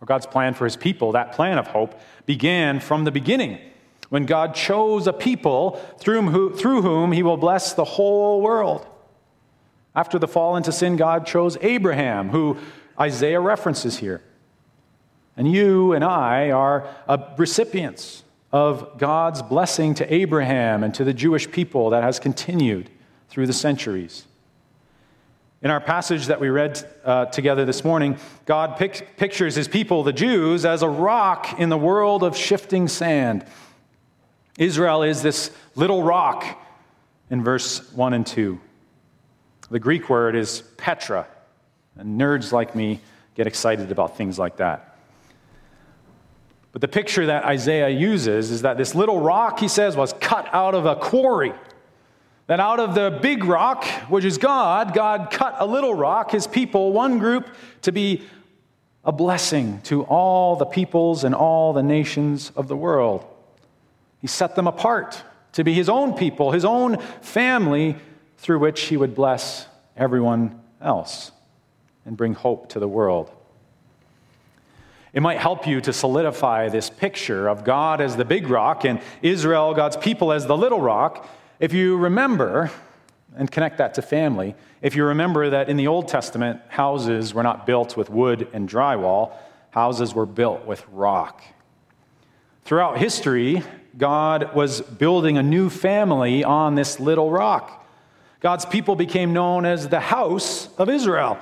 or 0.01 0.05
God's 0.05 0.25
plan 0.25 0.53
for 0.53 0.65
his 0.65 0.75
people, 0.75 1.13
that 1.13 1.31
plan 1.31 1.57
of 1.57 1.67
hope, 1.67 1.99
began 2.25 2.79
from 2.79 3.03
the 3.03 3.11
beginning 3.11 3.59
when 4.09 4.25
God 4.25 4.53
chose 4.53 5.07
a 5.07 5.13
people 5.13 5.81
through 5.97 6.21
whom, 6.21 6.53
through 6.53 6.81
whom 6.81 7.11
he 7.11 7.23
will 7.23 7.37
bless 7.37 7.73
the 7.73 7.83
whole 7.83 8.41
world. 8.41 8.85
After 9.95 10.19
the 10.19 10.27
fall 10.27 10.55
into 10.55 10.71
sin, 10.71 10.97
God 10.97 11.25
chose 11.25 11.57
Abraham, 11.61 12.29
who 12.29 12.57
Isaiah 12.99 13.39
references 13.39 13.97
here. 13.97 14.21
And 15.35 15.51
you 15.51 15.93
and 15.93 16.03
I 16.03 16.51
are 16.51 16.87
recipients 17.37 18.23
of 18.51 18.99
God's 18.99 19.41
blessing 19.41 19.95
to 19.95 20.13
Abraham 20.13 20.83
and 20.83 20.93
to 20.93 21.03
the 21.03 21.13
Jewish 21.13 21.49
people 21.49 21.89
that 21.89 22.03
has 22.03 22.19
continued 22.19 22.89
through 23.29 23.47
the 23.47 23.53
centuries. 23.53 24.27
In 25.63 25.71
our 25.71 25.79
passage 25.79 26.25
that 26.27 26.41
we 26.41 26.49
read 26.49 26.85
uh, 27.05 27.27
together 27.27 27.63
this 27.63 27.85
morning, 27.85 28.17
God 28.45 28.75
pic- 28.75 29.15
pictures 29.15 29.55
his 29.55 29.69
people, 29.69 30.03
the 30.03 30.11
Jews, 30.11 30.65
as 30.65 30.81
a 30.81 30.89
rock 30.89 31.57
in 31.57 31.69
the 31.69 31.77
world 31.77 32.21
of 32.21 32.35
shifting 32.35 32.89
sand. 32.89 33.45
Israel 34.59 35.03
is 35.03 35.21
this 35.21 35.51
little 35.75 36.03
rock 36.03 36.61
in 37.29 37.45
verse 37.45 37.93
1 37.93 38.13
and 38.13 38.27
2. 38.27 38.59
The 39.71 39.79
Greek 39.79 40.09
word 40.09 40.35
is 40.35 40.63
Petra, 40.75 41.27
and 41.95 42.19
nerds 42.19 42.51
like 42.51 42.75
me 42.75 42.99
get 43.33 43.47
excited 43.47 43.89
about 43.89 44.17
things 44.17 44.37
like 44.37 44.57
that. 44.57 44.97
But 46.73 46.81
the 46.81 46.89
picture 46.89 47.27
that 47.27 47.45
Isaiah 47.45 47.87
uses 47.87 48.51
is 48.51 48.63
that 48.63 48.77
this 48.77 48.95
little 48.95 49.21
rock, 49.21 49.59
he 49.59 49.69
says, 49.69 49.95
was 49.95 50.11
cut 50.19 50.53
out 50.53 50.75
of 50.75 50.85
a 50.85 50.97
quarry. 50.97 51.53
That 52.47 52.59
out 52.59 52.79
of 52.79 52.93
the 52.93 53.19
big 53.21 53.45
rock, 53.45 53.85
which 54.09 54.25
is 54.25 54.37
God, 54.37 54.93
God 54.93 55.29
cut 55.31 55.55
a 55.59 55.65
little 55.65 55.93
rock, 55.93 56.31
his 56.31 56.45
people, 56.45 56.91
one 56.91 57.19
group, 57.19 57.47
to 57.83 57.91
be 57.91 58.23
a 59.05 59.11
blessing 59.11 59.81
to 59.83 60.03
all 60.03 60.55
the 60.55 60.65
peoples 60.65 61.23
and 61.23 61.33
all 61.33 61.73
the 61.73 61.83
nations 61.83 62.51
of 62.55 62.67
the 62.67 62.75
world. 62.75 63.25
He 64.19 64.27
set 64.27 64.55
them 64.55 64.67
apart 64.67 65.23
to 65.53 65.63
be 65.63 65.73
his 65.73 65.89
own 65.89 66.13
people, 66.13 66.51
his 66.51 66.65
own 66.65 66.97
family, 67.21 67.97
through 68.37 68.59
which 68.59 68.81
he 68.81 68.97
would 68.97 69.15
bless 69.15 69.67
everyone 69.95 70.61
else 70.81 71.31
and 72.05 72.17
bring 72.17 72.33
hope 72.33 72.69
to 72.69 72.79
the 72.79 72.87
world. 72.87 73.31
It 75.13 75.21
might 75.21 75.37
help 75.37 75.67
you 75.67 75.79
to 75.81 75.93
solidify 75.93 76.69
this 76.69 76.89
picture 76.89 77.47
of 77.47 77.63
God 77.63 78.01
as 78.01 78.15
the 78.15 78.25
big 78.25 78.49
rock 78.49 78.83
and 78.83 78.99
Israel, 79.21 79.73
God's 79.73 79.95
people, 79.95 80.31
as 80.31 80.47
the 80.47 80.57
little 80.57 80.81
rock. 80.81 81.29
If 81.63 81.71
you 81.71 81.95
remember, 81.95 82.71
and 83.37 83.49
connect 83.49 83.77
that 83.77 83.93
to 83.93 84.01
family, 84.01 84.53
if 84.81 84.97
you 84.97 85.05
remember 85.05 85.51
that 85.51 85.69
in 85.69 85.77
the 85.77 85.87
Old 85.87 86.09
Testament, 86.09 86.59
houses 86.67 87.33
were 87.33 87.41
not 87.41 87.65
built 87.65 87.95
with 87.95 88.09
wood 88.09 88.49
and 88.51 88.67
drywall, 88.67 89.31
houses 89.69 90.13
were 90.13 90.25
built 90.25 90.65
with 90.65 90.85
rock. 90.91 91.41
Throughout 92.65 92.97
history, 92.97 93.63
God 93.97 94.53
was 94.53 94.81
building 94.81 95.37
a 95.37 95.41
new 95.41 95.69
family 95.69 96.43
on 96.43 96.75
this 96.75 96.99
little 96.99 97.31
rock. 97.31 97.87
God's 98.41 98.65
people 98.65 98.97
became 98.97 99.31
known 99.31 99.63
as 99.63 99.87
the 99.87 100.01
house 100.01 100.67
of 100.77 100.89
Israel, 100.89 101.37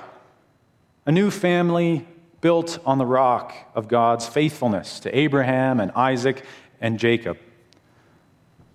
a 1.04 1.10
new 1.10 1.32
family 1.32 2.06
built 2.40 2.78
on 2.86 2.98
the 2.98 3.06
rock 3.06 3.52
of 3.74 3.88
God's 3.88 4.28
faithfulness 4.28 5.00
to 5.00 5.18
Abraham 5.18 5.80
and 5.80 5.90
Isaac 5.96 6.44
and 6.80 6.96
Jacob, 6.96 7.38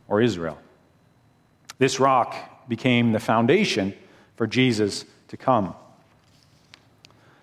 or 0.10 0.22
Israel. 0.22 0.58
This 1.78 2.00
rock 2.00 2.68
became 2.68 3.12
the 3.12 3.20
foundation 3.20 3.94
for 4.36 4.48
Jesus 4.48 5.06
to 5.30 5.38
come. 5.38 5.76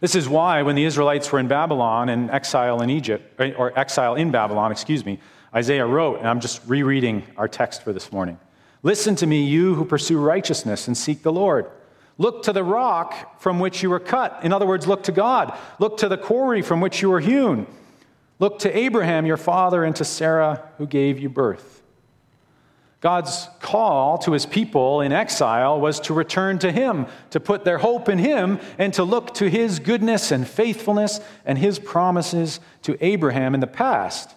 This 0.01 0.15
is 0.15 0.29
why, 0.29 0.63
when 0.63 0.77
the 0.77 0.85
Israelites 0.85 1.31
were 1.33 1.39
in 1.39 1.49
Babylon 1.49 2.09
and 2.09 2.31
exile 2.31 2.83
in 2.83 2.91
Egypt, 2.91 3.41
or 3.57 3.79
exile 3.79 4.17
in 4.17 4.31
Babylon, 4.31 4.71
excuse 4.71 5.05
me, 5.05 5.19
Isaiah 5.55 5.87
wrote, 5.87 6.19
and 6.19 6.29
I'm 6.29 6.41
just 6.41 6.61
rereading 6.67 7.23
our 7.37 7.49
text 7.49 7.83
for 7.83 7.93
this 7.93 8.13
morning 8.13 8.39
Listen 8.83 9.17
to 9.17 9.27
me, 9.27 9.43
you 9.43 9.75
who 9.77 9.85
pursue 9.87 10.19
righteousness 10.19 10.87
and 10.87 10.97
seek 10.97 11.23
the 11.23 11.33
Lord. 11.33 11.71
Look 12.19 12.43
to 12.43 12.53
the 12.53 12.63
rock 12.63 13.41
from 13.41 13.59
which 13.59 13.83
you 13.83 13.89
were 13.89 13.99
cut. 13.99 14.41
In 14.43 14.53
other 14.53 14.67
words, 14.67 14.87
look 14.87 15.05
to 15.05 15.13
God. 15.13 15.59
Look 15.79 15.97
to 15.99 16.09
the 16.09 16.19
quarry 16.19 16.61
from 16.61 16.83
which 16.83 17.01
you 17.01 17.09
were 17.09 17.21
hewn. 17.21 17.67
Look 18.39 18.59
to 18.59 18.77
Abraham, 18.77 19.25
your 19.25 19.39
father, 19.39 19.85
and 19.85 19.97
to 19.97 20.05
Sarah, 20.05 20.69
who 20.77 20.87
gave 20.87 21.19
you 21.19 21.31
birth. 21.31 21.83
God's 23.05 23.51
call 23.61 24.17
to 24.17 24.33
his 24.33 24.47
people 24.47 25.03
in 25.03 25.13
exile 25.13 25.79
was 25.79 26.01
to 26.01 26.15
return 26.15 26.59
to 26.61 26.73
him, 26.73 27.05
to 27.33 27.39
put 27.39 27.63
their 27.63 27.77
hope 27.77 28.09
in 28.09 28.17
him, 28.17 28.59
and 28.79 28.95
to 28.95 29.05
look 29.05 29.35
to 29.35 29.51
his 29.51 29.79
goodness 29.79 30.31
and 30.31 30.49
faithfulness 30.49 31.21
and 31.45 31.59
his 31.59 31.79
promises 31.79 32.61
to 32.81 32.97
Abraham 33.05 33.53
in 33.53 33.61
the 33.61 33.67
past 33.67 34.35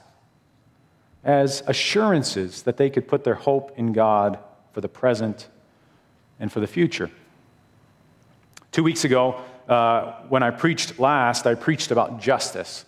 as 1.23 1.63
assurances 1.65 2.63
that 2.63 2.75
they 2.75 2.89
could 2.89 3.07
put 3.07 3.23
their 3.23 3.35
hope 3.35 3.71
in 3.77 3.93
God 3.93 4.37
for 4.73 4.81
the 4.81 4.89
present 4.89 5.47
and 6.37 6.51
for 6.51 6.59
the 6.59 6.67
future. 6.67 7.09
Two 8.73 8.83
weeks 8.83 9.05
ago, 9.05 9.39
uh, 9.69 10.11
when 10.27 10.43
I 10.43 10.49
preached 10.49 10.99
last, 10.99 11.47
I 11.47 11.55
preached 11.55 11.91
about 11.91 12.19
justice. 12.19 12.83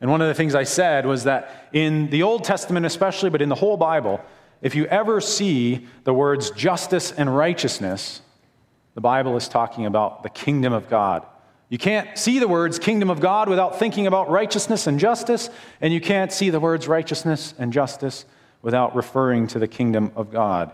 And 0.00 0.10
one 0.10 0.22
of 0.22 0.26
the 0.26 0.34
things 0.34 0.56
I 0.56 0.64
said 0.64 1.06
was 1.06 1.22
that 1.22 1.68
in 1.72 2.10
the 2.10 2.24
Old 2.24 2.42
Testament, 2.42 2.84
especially, 2.84 3.30
but 3.30 3.40
in 3.40 3.48
the 3.48 3.54
whole 3.54 3.76
Bible, 3.76 4.20
if 4.62 4.74
you 4.74 4.86
ever 4.86 5.20
see 5.20 5.86
the 6.04 6.12
words 6.12 6.50
justice 6.50 7.12
and 7.12 7.34
righteousness, 7.34 8.22
the 8.94 9.00
Bible 9.00 9.36
is 9.36 9.48
talking 9.48 9.86
about 9.86 10.22
the 10.22 10.28
kingdom 10.28 10.72
of 10.72 10.88
God. 10.88 11.24
You 11.68 11.78
can't 11.78 12.18
see 12.18 12.40
the 12.40 12.48
words 12.48 12.78
kingdom 12.78 13.10
of 13.10 13.20
God 13.20 13.48
without 13.48 13.78
thinking 13.78 14.06
about 14.06 14.28
righteousness 14.28 14.86
and 14.86 14.98
justice, 14.98 15.48
and 15.80 15.94
you 15.94 16.00
can't 16.00 16.32
see 16.32 16.50
the 16.50 16.60
words 16.60 16.88
righteousness 16.88 17.54
and 17.58 17.72
justice 17.72 18.24
without 18.60 18.94
referring 18.94 19.46
to 19.48 19.58
the 19.58 19.68
kingdom 19.68 20.12
of 20.16 20.30
God. 20.30 20.72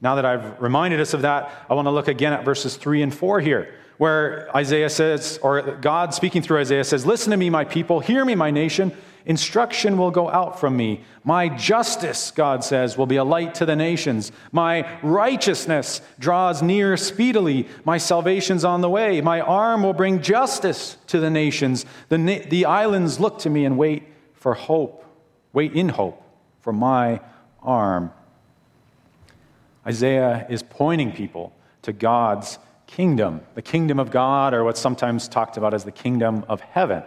Now 0.00 0.16
that 0.16 0.24
I've 0.24 0.60
reminded 0.60 1.00
us 1.00 1.14
of 1.14 1.22
that, 1.22 1.52
I 1.70 1.74
want 1.74 1.86
to 1.86 1.90
look 1.90 2.08
again 2.08 2.32
at 2.32 2.44
verses 2.44 2.76
3 2.76 3.02
and 3.02 3.14
4 3.14 3.40
here, 3.40 3.74
where 3.98 4.54
Isaiah 4.56 4.90
says, 4.90 5.38
or 5.42 5.60
God 5.62 6.12
speaking 6.14 6.42
through 6.42 6.58
Isaiah 6.58 6.82
says, 6.82 7.06
Listen 7.06 7.30
to 7.30 7.36
me, 7.36 7.50
my 7.50 7.64
people, 7.64 8.00
hear 8.00 8.24
me, 8.24 8.34
my 8.34 8.50
nation. 8.50 8.90
Instruction 9.24 9.96
will 9.96 10.10
go 10.10 10.28
out 10.30 10.58
from 10.58 10.76
me. 10.76 11.04
My 11.24 11.48
justice, 11.48 12.30
God 12.30 12.64
says, 12.64 12.98
will 12.98 13.06
be 13.06 13.16
a 13.16 13.24
light 13.24 13.54
to 13.56 13.66
the 13.66 13.76
nations. 13.76 14.32
My 14.50 14.98
righteousness 15.02 16.00
draws 16.18 16.62
near 16.62 16.96
speedily. 16.96 17.68
My 17.84 17.98
salvation's 17.98 18.64
on 18.64 18.80
the 18.80 18.90
way. 18.90 19.20
My 19.20 19.40
arm 19.40 19.84
will 19.84 19.92
bring 19.92 20.22
justice 20.22 20.96
to 21.06 21.20
the 21.20 21.30
nations. 21.30 21.86
The, 22.08 22.18
na- 22.18 22.44
the 22.48 22.64
islands 22.64 23.20
look 23.20 23.38
to 23.40 23.50
me 23.50 23.64
and 23.64 23.78
wait 23.78 24.02
for 24.34 24.54
hope, 24.54 25.04
wait 25.52 25.72
in 25.74 25.90
hope 25.90 26.20
for 26.60 26.72
my 26.72 27.20
arm. 27.62 28.10
Isaiah 29.86 30.46
is 30.48 30.62
pointing 30.62 31.12
people 31.12 31.52
to 31.82 31.92
God's 31.92 32.58
kingdom, 32.86 33.40
the 33.54 33.62
kingdom 33.62 33.98
of 33.98 34.10
God, 34.10 34.52
or 34.52 34.64
what's 34.64 34.80
sometimes 34.80 35.28
talked 35.28 35.56
about 35.56 35.74
as 35.74 35.84
the 35.84 35.92
kingdom 35.92 36.44
of 36.48 36.60
heaven. 36.60 37.02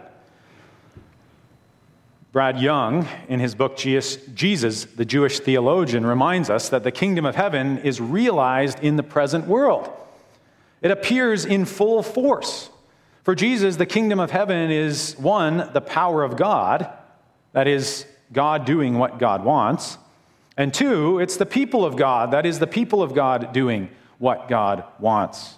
Brad 2.36 2.60
Young, 2.60 3.08
in 3.30 3.40
his 3.40 3.54
book 3.54 3.78
Jesus, 3.78 4.84
the 4.84 5.06
Jewish 5.06 5.40
theologian, 5.40 6.04
reminds 6.04 6.50
us 6.50 6.68
that 6.68 6.84
the 6.84 6.92
kingdom 6.92 7.24
of 7.24 7.34
heaven 7.34 7.78
is 7.78 7.98
realized 7.98 8.78
in 8.80 8.96
the 8.96 9.02
present 9.02 9.46
world. 9.46 9.90
It 10.82 10.90
appears 10.90 11.46
in 11.46 11.64
full 11.64 12.02
force. 12.02 12.68
For 13.24 13.34
Jesus, 13.34 13.76
the 13.76 13.86
kingdom 13.86 14.20
of 14.20 14.32
heaven 14.32 14.70
is 14.70 15.14
one, 15.14 15.70
the 15.72 15.80
power 15.80 16.22
of 16.22 16.36
God, 16.36 16.92
that 17.54 17.66
is, 17.66 18.04
God 18.34 18.66
doing 18.66 18.98
what 18.98 19.18
God 19.18 19.42
wants. 19.42 19.96
And 20.58 20.74
two, 20.74 21.18
it's 21.20 21.38
the 21.38 21.46
people 21.46 21.86
of 21.86 21.96
God, 21.96 22.32
that 22.32 22.44
is, 22.44 22.58
the 22.58 22.66
people 22.66 23.02
of 23.02 23.14
God 23.14 23.54
doing 23.54 23.88
what 24.18 24.46
God 24.46 24.84
wants. 24.98 25.54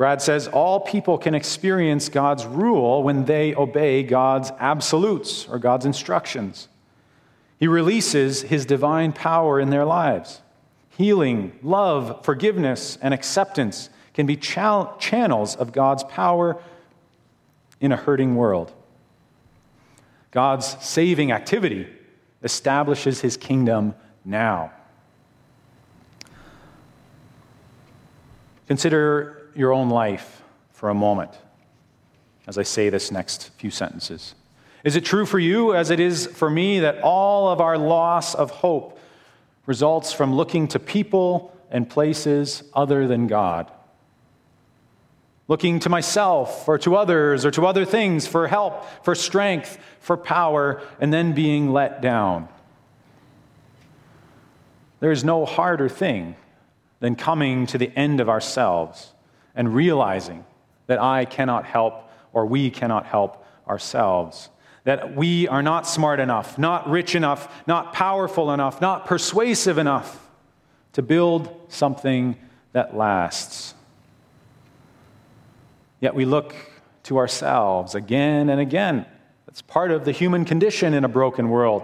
Brad 0.00 0.22
says 0.22 0.48
all 0.48 0.80
people 0.80 1.18
can 1.18 1.34
experience 1.34 2.08
God's 2.08 2.46
rule 2.46 3.02
when 3.02 3.26
they 3.26 3.54
obey 3.54 4.02
God's 4.02 4.50
absolutes 4.58 5.46
or 5.46 5.58
God's 5.58 5.84
instructions. 5.84 6.68
He 7.58 7.66
releases 7.68 8.40
his 8.40 8.64
divine 8.64 9.12
power 9.12 9.60
in 9.60 9.68
their 9.68 9.84
lives. 9.84 10.40
Healing, 10.96 11.52
love, 11.62 12.24
forgiveness, 12.24 12.96
and 13.02 13.12
acceptance 13.12 13.90
can 14.14 14.24
be 14.24 14.36
channels 14.36 15.54
of 15.54 15.70
God's 15.70 16.04
power 16.04 16.58
in 17.78 17.92
a 17.92 17.96
hurting 17.96 18.36
world. 18.36 18.72
God's 20.30 20.82
saving 20.82 21.30
activity 21.30 21.86
establishes 22.42 23.20
his 23.20 23.36
kingdom 23.36 23.94
now. 24.24 24.72
Consider 28.66 29.39
your 29.54 29.72
own 29.72 29.90
life 29.90 30.42
for 30.72 30.88
a 30.88 30.94
moment 30.94 31.32
as 32.50 32.58
I 32.58 32.64
say 32.64 32.90
this 32.90 33.12
next 33.12 33.50
few 33.58 33.70
sentences. 33.70 34.34
Is 34.82 34.96
it 34.96 35.04
true 35.04 35.24
for 35.24 35.38
you, 35.38 35.72
as 35.72 35.90
it 35.90 36.00
is 36.00 36.26
for 36.26 36.50
me, 36.50 36.80
that 36.80 37.00
all 37.00 37.48
of 37.48 37.60
our 37.60 37.78
loss 37.78 38.34
of 38.34 38.50
hope 38.50 38.98
results 39.66 40.12
from 40.12 40.34
looking 40.34 40.66
to 40.66 40.80
people 40.80 41.56
and 41.70 41.88
places 41.88 42.64
other 42.74 43.06
than 43.06 43.28
God? 43.28 43.70
Looking 45.46 45.78
to 45.78 45.88
myself 45.88 46.66
or 46.66 46.76
to 46.78 46.96
others 46.96 47.44
or 47.44 47.52
to 47.52 47.66
other 47.66 47.84
things 47.84 48.26
for 48.26 48.48
help, 48.48 48.84
for 49.04 49.14
strength, 49.14 49.78
for 50.00 50.16
power, 50.16 50.82
and 50.98 51.12
then 51.12 51.32
being 51.32 51.72
let 51.72 52.00
down. 52.02 52.48
There 54.98 55.12
is 55.12 55.22
no 55.22 55.44
harder 55.44 55.88
thing 55.88 56.34
than 56.98 57.14
coming 57.14 57.66
to 57.66 57.78
the 57.78 57.92
end 57.96 58.18
of 58.20 58.28
ourselves 58.28 59.12
and 59.54 59.74
realizing 59.74 60.44
that 60.86 61.00
I 61.00 61.24
cannot 61.24 61.64
help 61.64 62.10
or 62.32 62.46
we 62.46 62.70
cannot 62.70 63.06
help 63.06 63.44
ourselves. 63.68 64.50
That 64.84 65.14
we 65.14 65.46
are 65.48 65.62
not 65.62 65.86
smart 65.86 66.20
enough, 66.20 66.58
not 66.58 66.88
rich 66.88 67.14
enough, 67.14 67.52
not 67.66 67.92
powerful 67.92 68.52
enough, 68.52 68.80
not 68.80 69.06
persuasive 69.06 69.78
enough 69.78 70.28
to 70.92 71.02
build 71.02 71.54
something 71.68 72.36
that 72.72 72.96
lasts. 72.96 73.74
Yet 76.00 76.14
we 76.14 76.24
look 76.24 76.54
to 77.04 77.18
ourselves 77.18 77.94
again 77.94 78.48
and 78.48 78.60
again. 78.60 79.06
That's 79.46 79.62
part 79.62 79.90
of 79.90 80.04
the 80.04 80.12
human 80.12 80.44
condition 80.44 80.94
in 80.94 81.04
a 81.04 81.08
broken 81.08 81.50
world. 81.50 81.82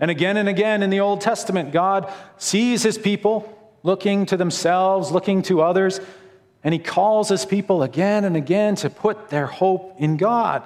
And 0.00 0.10
again 0.10 0.36
and 0.36 0.48
again 0.48 0.82
in 0.82 0.90
the 0.90 1.00
Old 1.00 1.20
Testament, 1.20 1.72
God 1.72 2.12
sees 2.36 2.82
his 2.82 2.98
people 2.98 3.54
looking 3.82 4.26
to 4.26 4.36
themselves, 4.36 5.10
looking 5.10 5.42
to 5.42 5.60
others, 5.60 6.00
and 6.64 6.72
he 6.72 6.78
calls 6.78 7.28
his 7.28 7.44
people 7.44 7.82
again 7.82 8.24
and 8.24 8.36
again 8.36 8.74
to 8.76 8.90
put 8.90 9.30
their 9.30 9.46
hope 9.46 9.94
in 9.98 10.16
God, 10.16 10.62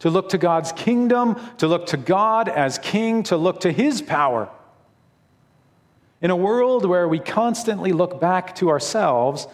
to 0.00 0.10
look 0.10 0.30
to 0.30 0.38
God's 0.38 0.72
kingdom, 0.72 1.38
to 1.58 1.66
look 1.66 1.86
to 1.86 1.96
God 1.96 2.48
as 2.48 2.78
king, 2.78 3.22
to 3.24 3.36
look 3.36 3.60
to 3.60 3.72
his 3.72 4.02
power. 4.02 4.48
In 6.20 6.30
a 6.30 6.36
world 6.36 6.84
where 6.86 7.06
we 7.06 7.18
constantly 7.18 7.92
look 7.92 8.20
back 8.20 8.54
to 8.56 8.70
ourselves, 8.70 9.46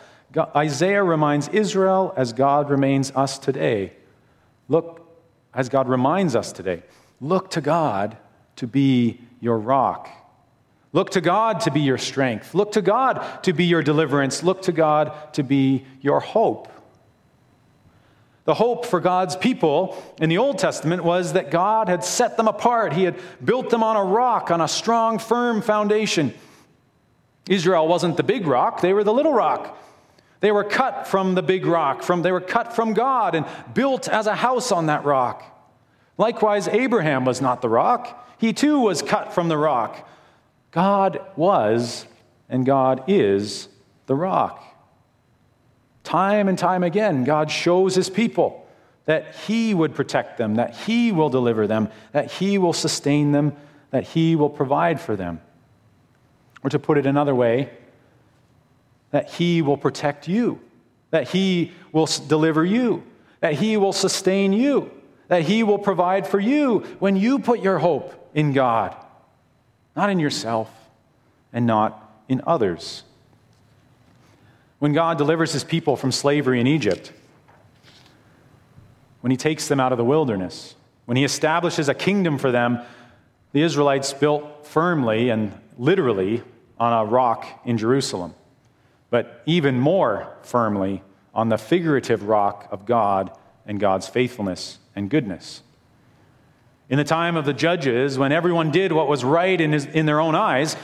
Isaiah 0.54 1.02
reminds 1.02 1.48
Israel 1.48 2.14
as 2.16 2.32
God 2.32 2.70
remains 2.70 3.10
us 3.12 3.38
today. 3.38 3.92
Look, 4.68 5.06
as 5.52 5.68
God 5.68 5.88
reminds 5.88 6.36
us 6.36 6.52
today, 6.52 6.84
look 7.20 7.50
to 7.50 7.60
God 7.60 8.16
to 8.56 8.66
be 8.66 9.20
your 9.40 9.58
rock. 9.58 10.08
Look 10.92 11.10
to 11.10 11.20
God 11.20 11.60
to 11.60 11.70
be 11.70 11.80
your 11.80 11.98
strength. 11.98 12.54
Look 12.54 12.72
to 12.72 12.82
God 12.82 13.42
to 13.44 13.52
be 13.52 13.64
your 13.64 13.82
deliverance. 13.82 14.42
Look 14.42 14.62
to 14.62 14.72
God 14.72 15.12
to 15.34 15.42
be 15.42 15.84
your 16.00 16.20
hope. 16.20 16.68
The 18.44 18.54
hope 18.54 18.86
for 18.86 18.98
God's 18.98 19.36
people 19.36 20.02
in 20.20 20.28
the 20.28 20.38
Old 20.38 20.58
Testament 20.58 21.04
was 21.04 21.34
that 21.34 21.52
God 21.52 21.88
had 21.88 22.02
set 22.02 22.36
them 22.36 22.48
apart. 22.48 22.92
He 22.92 23.04
had 23.04 23.16
built 23.44 23.70
them 23.70 23.84
on 23.84 23.96
a 23.96 24.02
rock, 24.02 24.50
on 24.50 24.60
a 24.60 24.66
strong, 24.66 25.18
firm 25.18 25.62
foundation. 25.62 26.34
Israel 27.48 27.86
wasn't 27.86 28.16
the 28.16 28.22
big 28.22 28.46
rock, 28.46 28.80
they 28.80 28.92
were 28.92 29.04
the 29.04 29.12
little 29.12 29.32
rock. 29.32 29.76
They 30.40 30.52
were 30.52 30.64
cut 30.64 31.06
from 31.06 31.34
the 31.34 31.42
big 31.42 31.66
rock, 31.66 32.02
from, 32.02 32.22
they 32.22 32.32
were 32.32 32.40
cut 32.40 32.74
from 32.74 32.94
God 32.94 33.34
and 33.34 33.44
built 33.74 34.08
as 34.08 34.26
a 34.26 34.34
house 34.34 34.72
on 34.72 34.86
that 34.86 35.04
rock. 35.04 35.44
Likewise, 36.16 36.66
Abraham 36.66 37.24
was 37.24 37.40
not 37.40 37.60
the 37.60 37.68
rock. 37.68 38.26
He 38.38 38.52
too 38.54 38.80
was 38.80 39.02
cut 39.02 39.34
from 39.34 39.48
the 39.48 39.58
rock. 39.58 40.08
God 40.70 41.20
was 41.36 42.06
and 42.48 42.64
God 42.64 43.04
is 43.08 43.68
the 44.06 44.14
rock. 44.14 44.64
Time 46.04 46.48
and 46.48 46.58
time 46.58 46.82
again, 46.82 47.24
God 47.24 47.50
shows 47.50 47.94
his 47.94 48.10
people 48.10 48.66
that 49.06 49.34
he 49.34 49.74
would 49.74 49.94
protect 49.94 50.38
them, 50.38 50.56
that 50.56 50.74
he 50.74 51.12
will 51.12 51.28
deliver 51.28 51.66
them, 51.66 51.88
that 52.12 52.30
he 52.30 52.58
will 52.58 52.72
sustain 52.72 53.32
them, 53.32 53.56
that 53.90 54.04
he 54.04 54.36
will 54.36 54.50
provide 54.50 55.00
for 55.00 55.16
them. 55.16 55.40
Or 56.62 56.70
to 56.70 56.78
put 56.78 56.98
it 56.98 57.06
another 57.06 57.34
way, 57.34 57.70
that 59.10 59.30
he 59.30 59.62
will 59.62 59.76
protect 59.76 60.28
you, 60.28 60.60
that 61.10 61.28
he 61.28 61.72
will 61.90 62.06
deliver 62.28 62.64
you, 62.64 63.02
that 63.40 63.54
he 63.54 63.76
will 63.76 63.92
sustain 63.92 64.52
you, 64.52 64.90
that 65.28 65.42
he 65.42 65.62
will 65.62 65.78
provide 65.78 66.26
for 66.26 66.38
you 66.38 66.80
when 67.00 67.16
you 67.16 67.38
put 67.38 67.60
your 67.60 67.78
hope 67.78 68.30
in 68.34 68.52
God 68.52 68.94
not 69.96 70.10
in 70.10 70.18
yourself 70.18 70.70
and 71.52 71.66
not 71.66 72.22
in 72.28 72.40
others. 72.46 73.02
When 74.78 74.92
God 74.92 75.18
delivers 75.18 75.52
his 75.52 75.64
people 75.64 75.96
from 75.96 76.12
slavery 76.12 76.60
in 76.60 76.66
Egypt, 76.66 77.12
when 79.20 79.30
he 79.30 79.36
takes 79.36 79.68
them 79.68 79.80
out 79.80 79.92
of 79.92 79.98
the 79.98 80.04
wilderness, 80.04 80.74
when 81.04 81.16
he 81.16 81.24
establishes 81.24 81.88
a 81.88 81.94
kingdom 81.94 82.38
for 82.38 82.50
them, 82.50 82.80
the 83.52 83.62
Israelites 83.62 84.12
built 84.12 84.66
firmly 84.66 85.28
and 85.28 85.52
literally 85.76 86.42
on 86.78 86.92
a 86.92 87.04
rock 87.04 87.46
in 87.64 87.76
Jerusalem, 87.76 88.34
but 89.10 89.42
even 89.44 89.78
more 89.78 90.32
firmly 90.42 91.02
on 91.34 91.48
the 91.48 91.58
figurative 91.58 92.22
rock 92.22 92.68
of 92.70 92.86
God 92.86 93.30
and 93.66 93.78
God's 93.78 94.08
faithfulness 94.08 94.78
and 94.96 95.10
goodness. 95.10 95.62
In 96.90 96.98
the 96.98 97.04
time 97.04 97.36
of 97.36 97.44
the 97.44 97.52
judges, 97.52 98.18
when 98.18 98.32
everyone 98.32 98.72
did 98.72 98.90
what 98.90 99.08
was 99.08 99.24
right 99.24 99.58
in, 99.58 99.72
his, 99.72 99.86
in 99.86 100.06
their 100.06 100.20
own 100.20 100.34
eyes, 100.34 100.76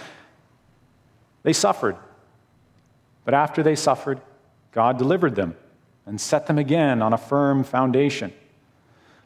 they 1.43 1.53
suffered. 1.53 1.97
But 3.25 3.35
after 3.35 3.65
they 3.65 3.75
suffered, 3.75 4.21
God 4.71 4.99
delivered 4.99 5.35
them 5.35 5.57
and 6.07 6.21
set 6.21 6.47
them 6.47 6.59
again 6.59 7.03
on 7.03 7.13
a 7.13 7.19
firm 7.19 7.65
foundation. 7.65 8.33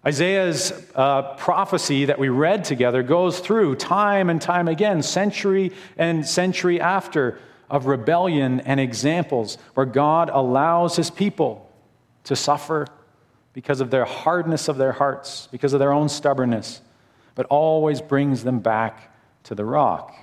Isaiah's 0.06 0.72
uh, 0.94 1.34
prophecy 1.34 2.06
that 2.06 2.18
we 2.18 2.30
read 2.30 2.64
together 2.64 3.02
goes 3.02 3.40
through 3.40 3.76
time 3.76 4.30
and 4.30 4.40
time 4.40 4.66
again, 4.66 5.02
century 5.02 5.72
and 5.98 6.26
century 6.26 6.80
after, 6.80 7.38
of 7.68 7.84
rebellion 7.86 8.60
and 8.60 8.80
examples 8.80 9.58
where 9.74 9.84
God 9.86 10.30
allows 10.32 10.96
his 10.96 11.10
people 11.10 11.70
to 12.24 12.34
suffer 12.34 12.86
because 13.52 13.80
of 13.80 13.90
their 13.90 14.04
hardness 14.04 14.68
of 14.68 14.76
their 14.76 14.92
hearts, 14.92 15.48
because 15.50 15.72
of 15.72 15.80
their 15.80 15.92
own 15.92 16.08
stubbornness, 16.08 16.80
but 17.34 17.46
always 17.46 18.00
brings 18.00 18.44
them 18.44 18.60
back 18.60 19.12
to 19.44 19.54
the 19.54 19.64
rock. 19.64 20.14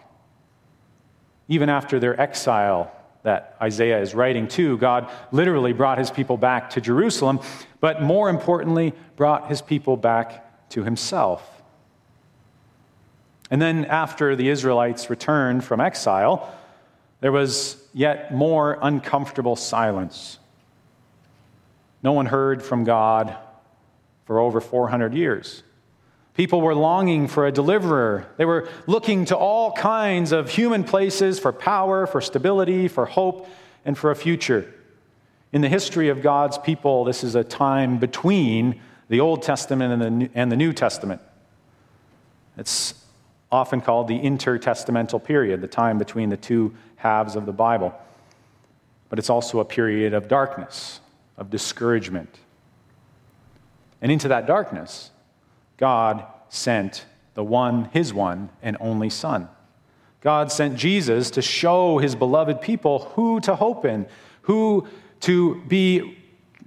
Even 1.47 1.69
after 1.69 1.99
their 1.99 2.19
exile 2.19 2.91
that 3.23 3.57
Isaiah 3.61 4.01
is 4.01 4.13
writing 4.15 4.47
to, 4.49 4.77
God 4.77 5.09
literally 5.31 5.73
brought 5.73 5.97
his 5.97 6.11
people 6.11 6.37
back 6.37 6.69
to 6.71 6.81
Jerusalem, 6.81 7.39
but 7.79 8.01
more 8.01 8.29
importantly, 8.29 8.93
brought 9.15 9.49
his 9.49 9.61
people 9.61 9.97
back 9.97 10.69
to 10.69 10.83
himself. 10.83 11.43
And 13.49 13.61
then, 13.61 13.85
after 13.85 14.35
the 14.35 14.49
Israelites 14.49 15.09
returned 15.09 15.63
from 15.63 15.79
exile, 15.79 16.53
there 17.21 17.31
was 17.31 17.81
yet 17.93 18.33
more 18.33 18.77
uncomfortable 18.81 19.55
silence 19.55 20.37
no 22.03 22.13
one 22.13 22.27
heard 22.27 22.61
from 22.61 22.83
God 22.83 23.35
for 24.25 24.39
over 24.39 24.61
400 24.61 25.13
years. 25.13 25.63
People 26.33 26.61
were 26.61 26.75
longing 26.75 27.27
for 27.27 27.47
a 27.47 27.51
deliverer. 27.51 28.27
They 28.37 28.45
were 28.45 28.69
looking 28.85 29.25
to 29.25 29.35
all 29.35 29.71
kinds 29.71 30.31
of 30.31 30.51
human 30.51 30.83
places 30.83 31.39
for 31.39 31.51
power, 31.51 32.05
for 32.05 32.21
stability, 32.21 32.87
for 32.87 33.07
hope, 33.07 33.49
and 33.83 33.97
for 33.97 34.11
a 34.11 34.15
future. 34.15 34.71
In 35.51 35.61
the 35.61 35.69
history 35.69 36.09
of 36.09 36.21
God's 36.21 36.57
people, 36.57 37.05
this 37.05 37.23
is 37.23 37.33
a 37.33 37.43
time 37.43 37.97
between 37.97 38.79
the 39.09 39.19
Old 39.21 39.41
Testament 39.41 40.29
and 40.35 40.51
the 40.51 40.55
New 40.55 40.73
Testament. 40.73 41.21
It's 42.57 42.93
often 43.51 43.81
called 43.81 44.07
the 44.07 44.19
intertestamental 44.19 45.23
period, 45.23 45.61
the 45.61 45.67
time 45.67 45.97
between 45.97 46.29
the 46.29 46.37
two 46.37 46.75
halves 46.97 47.35
of 47.35 47.45
the 47.45 47.53
Bible. 47.53 47.95
But 49.09 49.17
it's 49.17 49.29
also 49.29 49.59
a 49.59 49.65
period 49.65 50.13
of 50.13 50.27
darkness, 50.27 50.99
of 51.37 51.49
discouragement. 51.49 52.39
And 54.01 54.11
into 54.11 54.27
that 54.27 54.45
darkness, 54.45 55.11
God 55.77 56.25
sent 56.49 57.05
the 57.33 57.43
one, 57.43 57.85
his 57.93 58.13
one, 58.13 58.49
and 58.61 58.77
only 58.79 59.09
Son. 59.09 59.49
God 60.21 60.51
sent 60.51 60.75
Jesus 60.75 61.31
to 61.31 61.41
show 61.41 61.99
his 61.99 62.15
beloved 62.15 62.61
people 62.61 62.99
who 63.15 63.39
to 63.41 63.55
hope 63.55 63.85
in, 63.85 64.07
who 64.41 64.87
to 65.21 65.61
be, 65.67 66.17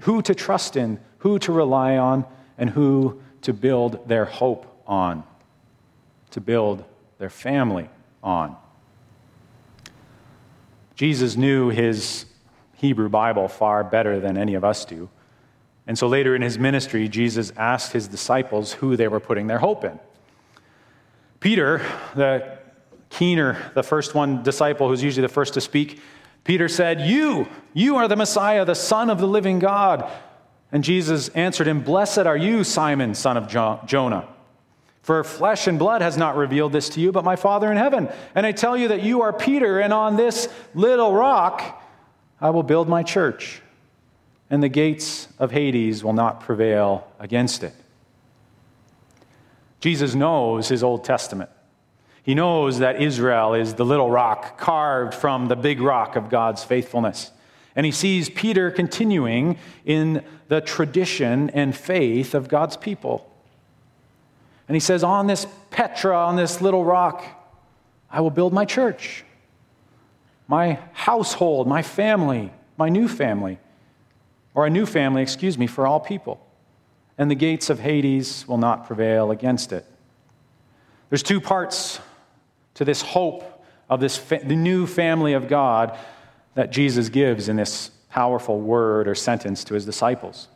who 0.01 0.23
to 0.23 0.35
trust 0.35 0.77
in, 0.77 1.01
who 1.19 1.39
to 1.41 1.53
rely 1.53 1.97
on, 1.97 2.25
and 2.57 2.71
who 2.71 3.21
to 3.43 3.53
build 3.53 4.07
their 4.09 4.25
hope 4.25 4.83
on, 4.87 5.25
to 6.31 6.41
build 6.41 6.85
their 7.19 7.31
family 7.31 7.89
on. 8.23 8.57
Jesus 10.95 11.37
knew 11.37 11.71
his 11.71 12.27
Hebrew 12.81 13.11
Bible 13.11 13.47
far 13.47 13.85
better 13.85 14.19
than 14.21 14.39
any 14.39 14.55
of 14.55 14.65
us 14.65 14.87
do. 14.87 15.11
And 15.87 15.99
so 15.99 16.07
later 16.07 16.35
in 16.35 16.41
his 16.41 16.59
ministry, 16.59 17.09
Jesus 17.09 17.53
asked 17.55 17.93
his 17.93 18.09
disciples 18.09 18.73
who 18.73 18.97
they 18.97 19.07
were 19.07 19.21
putting 19.21 19.49
their 19.49 19.59
hope 19.59 19.85
in. 19.85 20.01
Peter, 21.41 21.83
the 22.15 22.59
keener, 23.11 23.71
the 23.75 23.83
first 23.83 24.15
one 24.15 24.43
disciple 24.43 24.89
who's 24.89 25.03
usually 25.03 25.27
the 25.27 25.33
first 25.33 25.53
to 25.55 25.61
speak, 25.61 26.01
Peter 26.43 26.69
said, 26.69 27.03
You, 27.03 27.49
you 27.75 27.97
are 27.97 28.09
the 28.09 28.17
Messiah, 28.17 28.65
the 28.65 28.75
Son 28.75 29.11
of 29.11 29.19
the 29.19 29.27
living 29.27 29.59
God. 29.59 30.11
And 30.73 30.83
Jesus 30.83 31.29
answered 31.31 31.69
him, 31.69 31.83
Blessed 31.83 32.21
are 32.21 32.37
you, 32.37 32.65
Simon, 32.65 33.15
son 33.15 33.37
of 33.37 33.47
Jonah. 33.87 34.27
For 35.03 35.23
flesh 35.23 35.67
and 35.67 35.79
blood 35.79 36.01
has 36.01 36.17
not 36.17 36.35
revealed 36.35 36.73
this 36.73 36.89
to 36.91 37.01
you, 37.01 37.13
but 37.13 37.25
my 37.25 37.37
Father 37.37 37.71
in 37.71 37.77
heaven. 37.77 38.09
And 38.35 38.47
I 38.47 38.53
tell 38.53 38.75
you 38.75 38.89
that 38.89 39.03
you 39.03 39.21
are 39.21 39.35
Peter, 39.35 39.81
and 39.81 39.93
on 39.93 40.17
this 40.17 40.49
little 40.75 41.13
rock 41.13 41.80
I 42.41 42.51
will 42.51 42.63
build 42.63 42.89
my 42.89 43.03
church, 43.03 43.61
and 44.49 44.63
the 44.63 44.69
gates 44.69 45.29
of 45.39 45.51
Hades 45.51 46.03
will 46.03 46.13
not 46.13 46.41
prevail 46.41 47.07
against 47.19 47.63
it. 47.63 47.75
Jesus 49.81 50.15
knows 50.15 50.69
his 50.69 50.83
Old 50.83 51.05
Testament. 51.05 51.51
He 52.23 52.35
knows 52.35 52.79
that 52.79 53.01
Israel 53.01 53.55
is 53.55 53.75
the 53.75 53.85
little 53.85 54.11
rock 54.11 54.59
carved 54.59 55.15
from 55.15 55.49
the 55.49 55.57
big 55.57 55.81
rock 55.81 56.17
of 56.17 56.29
God's 56.29 56.63
faithfulness. 56.63 57.31
And 57.75 57.87
he 57.87 57.93
sees 57.93 58.29
Peter 58.29 58.71
continuing 58.71 59.59
in 59.85 60.23
the 60.49 60.61
tradition 60.61 61.51
and 61.51 61.75
faith 61.75 62.35
of 62.35 62.49
God's 62.49 62.77
people. 62.77 63.27
And 64.69 64.77
he 64.77 64.81
says, 64.81 65.03
On 65.03 65.27
this 65.27 65.47
Petra, 65.71 66.17
on 66.17 66.37
this 66.37 66.61
little 66.61 66.85
rock, 66.85 67.25
I 68.11 68.21
will 68.21 68.31
build 68.31 68.53
my 68.53 68.65
church, 68.65 69.25
my 70.51 70.81
household, 70.93 71.69
my 71.69 71.81
family, 71.81 72.53
my 72.77 72.89
new 72.89 73.07
family, 73.07 73.57
or 74.53 74.67
a 74.67 74.71
new 74.71 74.85
family, 74.85 75.23
excuse 75.23 75.57
me, 75.57 75.69
for 75.69 75.87
all 75.87 76.01
people. 76.01 76.45
And 77.17 77.31
the 77.31 77.37
gates 77.37 77.71
of 77.71 77.79
Hades 77.79 78.49
will 78.49 78.59
not 78.59 78.85
prevail 78.85 79.31
against 79.31 79.73
it. 79.73 79.87
There's 81.09 81.23
two 81.23 81.41
parts 81.41 82.01
to 82.75 82.85
this 82.85 83.01
hope 83.01 83.65
of 83.89 84.01
this 84.01 84.17
fa- 84.17 84.41
the 84.43 84.57
new 84.57 84.89
family 84.89 85.35
of 85.35 85.47
God 85.47 85.97
that 86.55 86.73
Jesus 86.73 87.09
gives 87.11 87.49
in 87.49 87.55
this 87.55 87.93
powerful 88.09 88.61
word 88.61 89.07
or 89.07 89.15
sentence 89.15 89.63
to 89.65 89.75
his 89.75 89.85
disciples. 89.85 90.49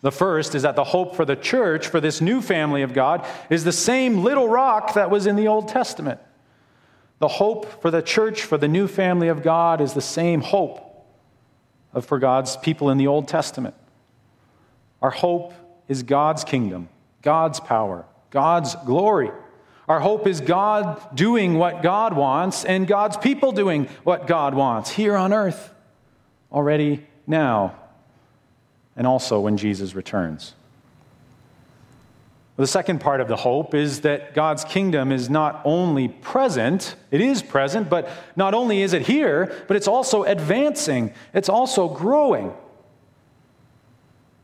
The 0.00 0.10
first 0.10 0.54
is 0.54 0.62
that 0.62 0.74
the 0.74 0.84
hope 0.84 1.14
for 1.14 1.26
the 1.26 1.36
church, 1.36 1.86
for 1.88 2.00
this 2.00 2.22
new 2.22 2.40
family 2.40 2.80
of 2.80 2.94
God, 2.94 3.26
is 3.50 3.62
the 3.62 3.72
same 3.72 4.24
little 4.24 4.48
rock 4.48 4.94
that 4.94 5.10
was 5.10 5.26
in 5.26 5.36
the 5.36 5.48
Old 5.48 5.68
Testament. 5.68 6.18
The 7.18 7.28
hope 7.28 7.80
for 7.80 7.90
the 7.90 8.02
church, 8.02 8.42
for 8.42 8.58
the 8.58 8.68
new 8.68 8.86
family 8.86 9.28
of 9.28 9.42
God, 9.42 9.80
is 9.80 9.94
the 9.94 10.00
same 10.00 10.42
hope 10.42 10.82
for 12.02 12.18
God's 12.18 12.56
people 12.58 12.90
in 12.90 12.98
the 12.98 13.06
Old 13.06 13.26
Testament. 13.26 13.74
Our 15.00 15.10
hope 15.10 15.54
is 15.88 16.02
God's 16.02 16.44
kingdom, 16.44 16.88
God's 17.22 17.60
power, 17.60 18.04
God's 18.30 18.74
glory. 18.84 19.30
Our 19.88 20.00
hope 20.00 20.26
is 20.26 20.40
God 20.40 21.00
doing 21.14 21.58
what 21.58 21.82
God 21.82 22.14
wants 22.14 22.64
and 22.64 22.86
God's 22.86 23.16
people 23.16 23.52
doing 23.52 23.88
what 24.02 24.26
God 24.26 24.54
wants 24.54 24.90
here 24.90 25.16
on 25.16 25.32
earth, 25.32 25.72
already 26.50 27.06
now, 27.26 27.76
and 28.96 29.06
also 29.06 29.40
when 29.40 29.56
Jesus 29.56 29.94
returns. 29.94 30.54
The 32.56 32.66
second 32.66 33.00
part 33.00 33.20
of 33.20 33.28
the 33.28 33.36
hope 33.36 33.74
is 33.74 34.00
that 34.00 34.32
God's 34.32 34.64
kingdom 34.64 35.12
is 35.12 35.28
not 35.28 35.60
only 35.64 36.08
present, 36.08 36.96
it 37.10 37.20
is 37.20 37.42
present, 37.42 37.90
but 37.90 38.08
not 38.34 38.54
only 38.54 38.80
is 38.80 38.94
it 38.94 39.02
here, 39.02 39.54
but 39.68 39.76
it's 39.76 39.88
also 39.88 40.24
advancing, 40.24 41.12
it's 41.34 41.50
also 41.50 41.88
growing. 41.88 42.54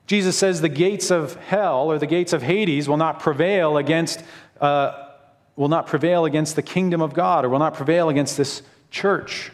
Jesus 0.06 0.36
says 0.36 0.60
the 0.60 0.68
gates 0.68 1.10
of 1.10 1.36
hell 1.36 1.90
or 1.90 1.98
the 1.98 2.06
gates 2.06 2.34
of 2.34 2.42
Hades 2.42 2.86
will 2.86 2.98
not 2.98 3.20
prevail 3.20 3.78
against 3.78 4.22
uh, 4.60 5.08
will 5.56 5.68
not 5.68 5.86
prevail 5.86 6.24
against 6.24 6.56
the 6.56 6.62
kingdom 6.62 7.00
of 7.00 7.14
God 7.14 7.44
or 7.44 7.48
will 7.48 7.58
not 7.58 7.74
prevail 7.74 8.08
against 8.08 8.36
this 8.36 8.62
church. 8.90 9.50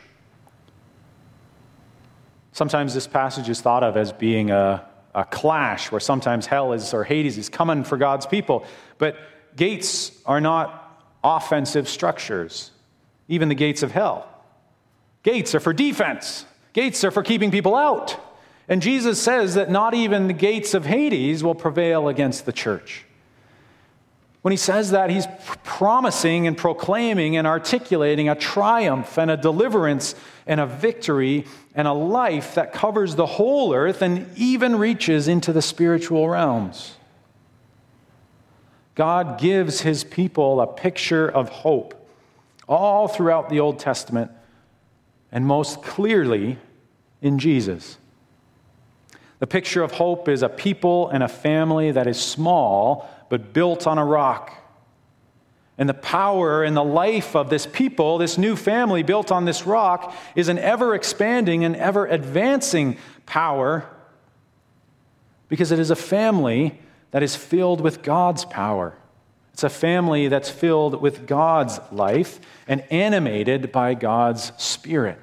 Sometimes 2.52 2.94
this 2.94 3.06
passage 3.06 3.48
is 3.48 3.60
thought 3.60 3.82
of 3.82 3.96
as 3.96 4.12
being 4.12 4.50
a, 4.50 4.87
a 5.18 5.24
clash 5.24 5.90
where 5.90 6.00
sometimes 6.00 6.46
hell 6.46 6.72
is 6.72 6.94
or 6.94 7.02
Hades 7.02 7.36
is 7.38 7.48
coming 7.48 7.82
for 7.82 7.96
God's 7.96 8.24
people. 8.24 8.64
But 8.98 9.16
gates 9.56 10.12
are 10.24 10.40
not 10.40 11.02
offensive 11.24 11.88
structures, 11.88 12.70
even 13.26 13.48
the 13.48 13.56
gates 13.56 13.82
of 13.82 13.90
hell. 13.90 14.28
Gates 15.24 15.56
are 15.56 15.60
for 15.60 15.72
defense, 15.72 16.46
gates 16.72 17.02
are 17.02 17.10
for 17.10 17.24
keeping 17.24 17.50
people 17.50 17.74
out. 17.74 18.16
And 18.68 18.80
Jesus 18.80 19.20
says 19.20 19.54
that 19.54 19.70
not 19.70 19.92
even 19.94 20.28
the 20.28 20.34
gates 20.34 20.72
of 20.74 20.84
Hades 20.84 21.42
will 21.42 21.54
prevail 21.54 22.06
against 22.06 22.46
the 22.46 22.52
church. 22.52 23.04
When 24.42 24.52
he 24.52 24.56
says 24.56 24.92
that, 24.92 25.10
he's 25.10 25.26
promising 25.64 26.46
and 26.46 26.56
proclaiming 26.56 27.36
and 27.36 27.46
articulating 27.46 28.28
a 28.28 28.36
triumph 28.36 29.18
and 29.18 29.32
a 29.32 29.36
deliverance 29.36 30.14
and 30.48 30.58
a 30.58 30.66
victory 30.66 31.44
and 31.74 31.86
a 31.86 31.92
life 31.92 32.54
that 32.56 32.72
covers 32.72 33.14
the 33.14 33.26
whole 33.26 33.74
earth 33.74 34.02
and 34.02 34.26
even 34.36 34.76
reaches 34.76 35.28
into 35.28 35.52
the 35.52 35.62
spiritual 35.62 36.28
realms. 36.28 36.96
God 38.94 39.38
gives 39.38 39.82
his 39.82 40.02
people 40.02 40.60
a 40.60 40.66
picture 40.66 41.28
of 41.28 41.50
hope 41.50 41.94
all 42.66 43.06
throughout 43.06 43.48
the 43.48 43.60
Old 43.60 43.78
Testament 43.78 44.32
and 45.30 45.46
most 45.46 45.82
clearly 45.82 46.58
in 47.22 47.38
Jesus. 47.38 47.98
The 49.38 49.46
picture 49.46 49.82
of 49.82 49.92
hope 49.92 50.28
is 50.28 50.42
a 50.42 50.48
people 50.48 51.10
and 51.10 51.22
a 51.22 51.28
family 51.28 51.92
that 51.92 52.06
is 52.06 52.20
small 52.20 53.08
but 53.28 53.52
built 53.52 53.86
on 53.86 53.98
a 53.98 54.04
rock. 54.04 54.52
And 55.78 55.88
the 55.88 55.94
power 55.94 56.64
and 56.64 56.76
the 56.76 56.84
life 56.84 57.36
of 57.36 57.50
this 57.50 57.64
people, 57.64 58.18
this 58.18 58.36
new 58.36 58.56
family 58.56 59.04
built 59.04 59.30
on 59.30 59.44
this 59.44 59.64
rock, 59.64 60.12
is 60.34 60.48
an 60.48 60.58
ever 60.58 60.94
expanding 60.94 61.64
and 61.64 61.76
ever 61.76 62.06
advancing 62.06 62.98
power 63.26 63.88
because 65.48 65.70
it 65.72 65.78
is 65.78 65.90
a 65.90 65.96
family 65.96 66.78
that 67.12 67.22
is 67.22 67.36
filled 67.36 67.80
with 67.80 68.02
God's 68.02 68.44
power. 68.44 68.96
It's 69.52 69.64
a 69.64 69.68
family 69.68 70.28
that's 70.28 70.50
filled 70.50 71.00
with 71.00 71.26
God's 71.26 71.80
life 71.90 72.40
and 72.66 72.82
animated 72.90 73.72
by 73.72 73.94
God's 73.94 74.52
Spirit. 74.56 75.18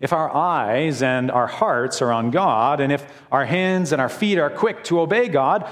If 0.00 0.12
our 0.12 0.34
eyes 0.34 1.02
and 1.02 1.30
our 1.30 1.46
hearts 1.46 2.00
are 2.00 2.10
on 2.10 2.30
God, 2.30 2.80
and 2.80 2.90
if 2.90 3.06
our 3.30 3.44
hands 3.44 3.92
and 3.92 4.00
our 4.00 4.08
feet 4.08 4.38
are 4.38 4.48
quick 4.48 4.82
to 4.84 5.00
obey 5.00 5.28
God, 5.28 5.68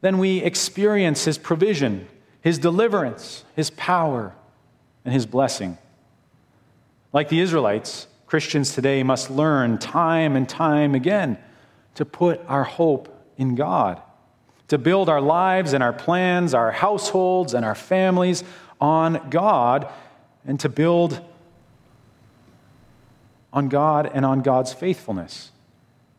then 0.00 0.18
we 0.18 0.38
experience 0.38 1.24
His 1.24 1.36
provision, 1.36 2.08
His 2.42 2.58
deliverance, 2.58 3.44
His 3.56 3.70
power, 3.70 4.34
and 5.04 5.14
His 5.14 5.24
blessing. 5.24 5.78
Like 7.12 7.28
the 7.28 7.40
Israelites, 7.40 8.06
Christians 8.26 8.74
today 8.74 9.02
must 9.02 9.30
learn 9.30 9.78
time 9.78 10.36
and 10.36 10.48
time 10.48 10.94
again 10.94 11.38
to 11.94 12.04
put 12.04 12.40
our 12.46 12.64
hope 12.64 13.08
in 13.36 13.54
God, 13.54 14.00
to 14.68 14.76
build 14.76 15.08
our 15.08 15.20
lives 15.20 15.72
and 15.72 15.82
our 15.82 15.92
plans, 15.92 16.52
our 16.52 16.72
households 16.72 17.54
and 17.54 17.64
our 17.64 17.74
families 17.74 18.44
on 18.80 19.30
God, 19.30 19.90
and 20.44 20.58
to 20.60 20.68
build 20.68 21.20
on 23.52 23.68
God 23.68 24.10
and 24.12 24.24
on 24.24 24.42
God's 24.42 24.72
faithfulness, 24.72 25.50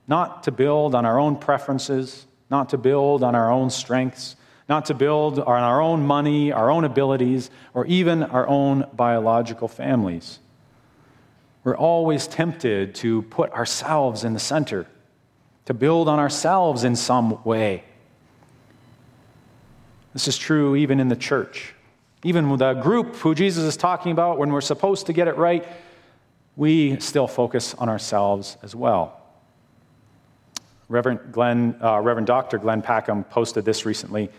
not 0.07 0.43
to 0.43 0.51
build 0.51 0.95
on 0.95 1.05
our 1.05 1.19
own 1.19 1.35
preferences 1.35 2.25
not 2.53 2.69
to 2.69 2.77
build 2.77 3.23
on 3.23 3.33
our 3.33 3.51
own 3.51 3.71
strengths, 3.71 4.35
not 4.69 4.85
to 4.85 4.93
build 4.93 5.39
on 5.39 5.61
our 5.61 5.81
own 5.81 6.05
money, 6.05 6.51
our 6.51 6.71
own 6.71 6.83
abilities, 6.83 7.49
or 7.73 7.85
even 7.85 8.23
our 8.23 8.47
own 8.47 8.87
biological 8.93 9.67
families. 9.67 10.39
We're 11.63 11.77
always 11.77 12.27
tempted 12.27 12.95
to 12.95 13.21
put 13.23 13.51
ourselves 13.51 14.23
in 14.23 14.33
the 14.33 14.39
center, 14.39 14.85
to 15.65 15.73
build 15.73 16.07
on 16.07 16.19
ourselves 16.19 16.83
in 16.83 16.95
some 16.95 17.43
way. 17.43 17.83
This 20.13 20.27
is 20.27 20.37
true 20.37 20.75
even 20.75 20.99
in 20.99 21.07
the 21.07 21.15
church. 21.15 21.73
Even 22.23 22.49
with 22.49 22.59
the 22.59 22.73
group 22.73 23.15
who 23.17 23.35
Jesus 23.35 23.63
is 23.63 23.75
talking 23.75 24.11
about, 24.11 24.37
when 24.37 24.51
we're 24.51 24.61
supposed 24.61 25.07
to 25.07 25.13
get 25.13 25.27
it 25.27 25.35
right, 25.35 25.65
we 26.55 26.99
still 26.99 27.27
focus 27.27 27.73
on 27.75 27.89
ourselves 27.89 28.57
as 28.61 28.75
well. 28.75 29.19
Reverend, 30.87 31.31
Glenn, 31.31 31.75
uh, 31.81 31.99
Reverend 31.99 32.27
Dr. 32.27 32.57
Glenn 32.57 32.81
Packiam 32.81 33.27
posted 33.29 33.65
this 33.65 33.85
recently. 33.85 34.29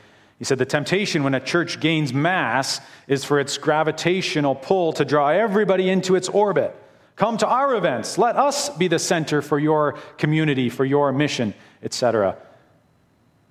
He 0.45 0.47
said, 0.47 0.59
The 0.59 0.67
temptation 0.67 1.25
when 1.25 1.33
a 1.33 1.41
church 1.41 1.81
gains 1.81 2.13
mass 2.13 2.83
is 3.09 3.25
for 3.25 3.41
its 3.41 3.57
gravitational 3.57 4.55
pull 4.55 4.93
to 4.93 5.03
draw 5.03 5.31
everybody 5.31 5.89
into 5.89 6.17
its 6.17 6.29
orbit. 6.29 6.77
Come 7.17 7.39
to 7.39 7.49
our 7.49 7.75
events. 7.75 8.19
Let 8.19 8.37
us 8.37 8.69
be 8.69 8.87
the 8.87 8.99
center 8.99 9.41
for 9.41 9.59
your 9.59 9.93
community, 10.19 10.69
for 10.69 10.85
your 10.85 11.13
mission, 11.13 11.55
etc. 11.83 12.37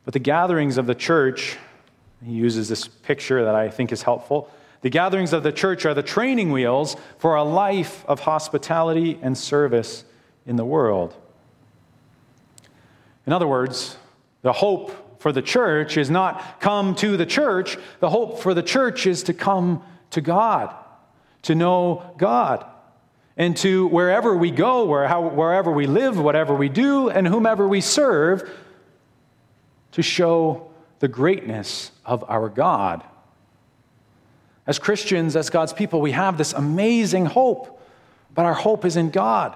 But 0.06 0.14
the 0.14 0.20
gatherings 0.20 0.78
of 0.78 0.86
the 0.86 0.94
church 0.94 1.58
He 2.24 2.34
uses 2.34 2.70
this 2.70 2.88
picture 2.88 3.44
that 3.44 3.56
I 3.56 3.70
think 3.70 3.92
is 3.92 4.04
helpful. 4.04 4.52
The 4.82 4.92
gatherings 4.92 5.34
of 5.34 5.42
the 5.42 5.52
church 5.52 5.88
are 5.88 5.96
the 5.96 6.04
training 6.04 6.52
wheels 6.52 6.96
for 7.18 7.34
a 7.34 7.44
life 7.44 8.06
of 8.06 8.20
hospitality 8.20 9.18
and 9.20 9.36
service 9.36 10.06
in 10.46 10.58
the 10.58 10.66
world. 10.66 11.16
In 13.26 13.34
other 13.34 13.48
words, 13.48 13.98
the 14.44 14.54
hope 14.54 15.03
for 15.24 15.32
the 15.32 15.42
church 15.42 15.96
is 15.96 16.10
not 16.10 16.60
come 16.60 16.96
to 16.96 17.16
the 17.16 17.26
church. 17.26 17.78
The 18.02 18.10
hope 18.10 18.42
for 18.42 18.54
the 18.54 18.62
church 18.62 19.08
is 19.08 19.24
to 19.24 19.34
come 19.34 19.82
to 20.10 20.20
God, 20.20 20.76
to 21.44 21.56
know 21.56 22.14
God, 22.18 22.66
and 23.38 23.56
to 23.56 23.88
wherever 23.88 24.36
we 24.36 24.52
go, 24.52 24.84
wherever 24.84 25.72
we 25.72 25.88
live, 25.88 26.20
whatever 26.20 26.54
we 26.54 26.68
do, 26.68 27.10
and 27.10 27.26
whomever 27.26 27.66
we 27.66 27.80
serve, 27.80 28.52
to 29.94 30.02
show 30.02 30.70
the 31.00 31.08
greatness 31.08 31.92
of 32.06 32.26
our 32.28 32.50
God. 32.50 33.02
As 34.68 34.78
Christians, 34.78 35.38
as 35.38 35.50
God's 35.50 35.72
people, 35.72 36.02
we 36.02 36.12
have 36.12 36.38
this 36.38 36.52
amazing 36.52 37.28
hope, 37.28 37.82
but 38.36 38.46
our 38.46 38.54
hope 38.54 38.84
is 38.84 38.98
in 38.98 39.10
God. 39.10 39.56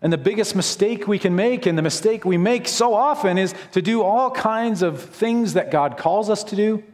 And 0.00 0.12
the 0.12 0.18
biggest 0.18 0.54
mistake 0.54 1.08
we 1.08 1.18
can 1.18 1.34
make, 1.34 1.66
and 1.66 1.76
the 1.76 1.82
mistake 1.82 2.24
we 2.24 2.36
make 2.36 2.68
so 2.68 2.94
often, 2.94 3.36
is 3.36 3.54
to 3.72 3.82
do 3.82 4.02
all 4.02 4.30
kinds 4.30 4.82
of 4.82 5.02
things 5.02 5.54
that 5.54 5.70
God 5.70 5.96
calls 5.96 6.30
us 6.30 6.44
to 6.44 6.56
do, 6.56 6.84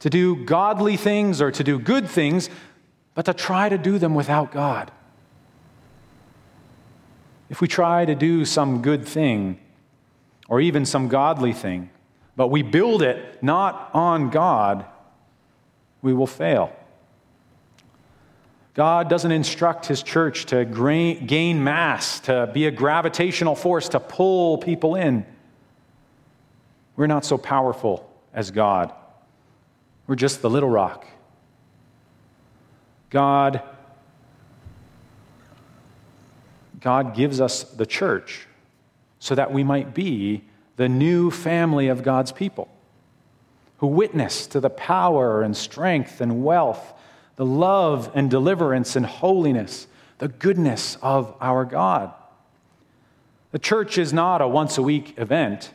to 0.00 0.10
do 0.10 0.44
godly 0.44 0.96
things 0.96 1.40
or 1.40 1.52
to 1.52 1.62
do 1.62 1.78
good 1.78 2.08
things, 2.08 2.50
but 3.14 3.24
to 3.26 3.34
try 3.34 3.68
to 3.68 3.78
do 3.78 3.98
them 3.98 4.14
without 4.14 4.50
God. 4.50 4.90
If 7.48 7.60
we 7.60 7.68
try 7.68 8.04
to 8.04 8.14
do 8.14 8.44
some 8.44 8.82
good 8.82 9.06
thing, 9.06 9.60
or 10.48 10.60
even 10.60 10.84
some 10.84 11.08
godly 11.08 11.52
thing, 11.52 11.90
but 12.34 12.48
we 12.48 12.62
build 12.62 13.02
it 13.02 13.42
not 13.42 13.90
on 13.94 14.30
God, 14.30 14.86
we 16.00 16.12
will 16.12 16.26
fail. 16.26 16.74
God 18.74 19.10
doesn't 19.10 19.32
instruct 19.32 19.86
his 19.86 20.02
church 20.02 20.46
to 20.46 20.64
gain 20.64 21.62
mass, 21.62 22.20
to 22.20 22.50
be 22.52 22.66
a 22.66 22.70
gravitational 22.70 23.54
force 23.54 23.90
to 23.90 24.00
pull 24.00 24.58
people 24.58 24.94
in. 24.94 25.26
We're 26.96 27.06
not 27.06 27.24
so 27.24 27.36
powerful 27.36 28.08
as 28.32 28.50
God. 28.50 28.92
We're 30.06 30.16
just 30.16 30.40
the 30.40 30.50
little 30.50 30.70
rock. 30.70 31.06
God 33.10 33.62
God 36.82 37.14
gives 37.14 37.40
us 37.40 37.62
the 37.62 37.86
church 37.86 38.48
so 39.20 39.36
that 39.36 39.52
we 39.52 39.62
might 39.62 39.94
be 39.94 40.42
the 40.76 40.88
new 40.88 41.30
family 41.30 41.86
of 41.86 42.02
God's 42.02 42.32
people 42.32 42.68
who 43.78 43.86
witness 43.86 44.48
to 44.48 44.58
the 44.58 44.68
power 44.68 45.42
and 45.42 45.56
strength 45.56 46.20
and 46.20 46.44
wealth 46.44 46.92
the 47.36 47.46
love 47.46 48.10
and 48.14 48.30
deliverance 48.30 48.96
and 48.96 49.06
holiness, 49.06 49.86
the 50.18 50.28
goodness 50.28 50.96
of 51.02 51.34
our 51.40 51.64
God. 51.64 52.12
The 53.50 53.58
church 53.58 53.98
is 53.98 54.12
not 54.12 54.40
a 54.40 54.48
once 54.48 54.78
a 54.78 54.82
week 54.82 55.14
event. 55.18 55.72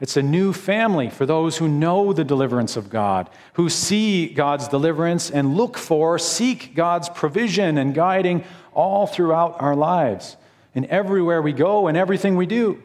It's 0.00 0.16
a 0.16 0.22
new 0.22 0.52
family 0.52 1.10
for 1.10 1.26
those 1.26 1.58
who 1.58 1.68
know 1.68 2.12
the 2.12 2.24
deliverance 2.24 2.76
of 2.76 2.90
God, 2.90 3.30
who 3.52 3.68
see 3.68 4.26
God's 4.26 4.66
deliverance 4.66 5.30
and 5.30 5.56
look 5.56 5.78
for, 5.78 6.18
seek 6.18 6.74
God's 6.74 7.08
provision 7.08 7.78
and 7.78 7.94
guiding 7.94 8.44
all 8.74 9.06
throughout 9.06 9.62
our 9.62 9.76
lives, 9.76 10.36
and 10.74 10.86
everywhere 10.86 11.40
we 11.40 11.52
go 11.52 11.86
and 11.86 11.96
everything 11.96 12.36
we 12.36 12.46
do. 12.46 12.82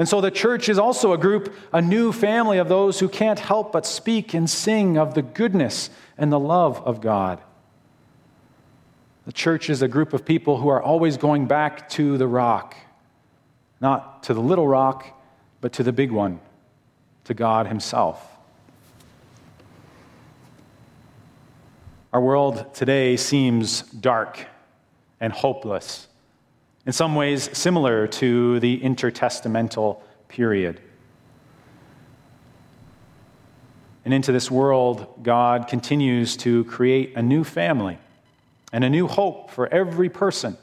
And 0.00 0.08
so 0.08 0.22
the 0.22 0.30
church 0.30 0.70
is 0.70 0.78
also 0.78 1.12
a 1.12 1.18
group, 1.18 1.54
a 1.74 1.82
new 1.82 2.10
family 2.10 2.56
of 2.56 2.70
those 2.70 3.00
who 3.00 3.06
can't 3.06 3.38
help 3.38 3.70
but 3.70 3.84
speak 3.84 4.32
and 4.32 4.48
sing 4.48 4.96
of 4.96 5.12
the 5.12 5.20
goodness 5.20 5.90
and 6.16 6.32
the 6.32 6.38
love 6.38 6.80
of 6.86 7.02
God. 7.02 7.38
The 9.26 9.32
church 9.32 9.68
is 9.68 9.82
a 9.82 9.88
group 9.88 10.14
of 10.14 10.24
people 10.24 10.56
who 10.56 10.68
are 10.68 10.82
always 10.82 11.18
going 11.18 11.48
back 11.48 11.90
to 11.90 12.16
the 12.16 12.26
rock, 12.26 12.74
not 13.78 14.22
to 14.22 14.32
the 14.32 14.40
little 14.40 14.66
rock, 14.66 15.20
but 15.60 15.74
to 15.74 15.82
the 15.82 15.92
big 15.92 16.10
one, 16.10 16.40
to 17.24 17.34
God 17.34 17.66
Himself. 17.66 18.26
Our 22.10 22.22
world 22.22 22.72
today 22.72 23.18
seems 23.18 23.82
dark 23.82 24.46
and 25.20 25.30
hopeless 25.30 26.08
in 26.86 26.92
some 26.92 27.14
ways 27.14 27.50
similar 27.56 28.06
to 28.06 28.58
the 28.60 28.80
intertestamental 28.80 30.00
period. 30.28 30.80
And 34.04 34.14
into 34.14 34.32
this 34.32 34.50
world, 34.50 35.22
God 35.22 35.68
continues 35.68 36.36
to 36.38 36.64
create 36.64 37.14
a 37.16 37.22
new 37.22 37.44
family 37.44 37.98
and 38.72 38.82
a 38.82 38.90
new 38.90 39.06
hope 39.06 39.50
for 39.50 39.72
every 39.72 40.08
person. 40.08 40.56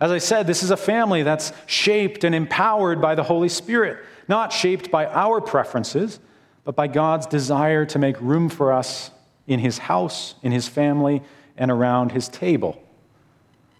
As 0.00 0.10
I 0.10 0.18
said, 0.18 0.46
this 0.46 0.62
is 0.62 0.70
a 0.70 0.76
family 0.76 1.22
that's 1.22 1.52
shaped 1.66 2.24
and 2.24 2.34
empowered 2.34 3.00
by 3.00 3.14
the 3.14 3.22
Holy 3.22 3.48
Spirit, 3.48 4.04
not 4.28 4.52
shaped 4.52 4.90
by 4.90 5.06
our 5.06 5.40
preferences, 5.40 6.20
but 6.64 6.76
by 6.76 6.86
God's 6.86 7.26
desire 7.26 7.84
to 7.86 7.98
make 7.98 8.20
room 8.20 8.48
for 8.48 8.72
us 8.72 9.10
in 9.46 9.58
His 9.58 9.78
house, 9.78 10.34
in 10.42 10.52
His 10.52 10.68
family, 10.68 11.22
and 11.56 11.70
around 11.70 12.12
His 12.12 12.28
table. 12.28 12.83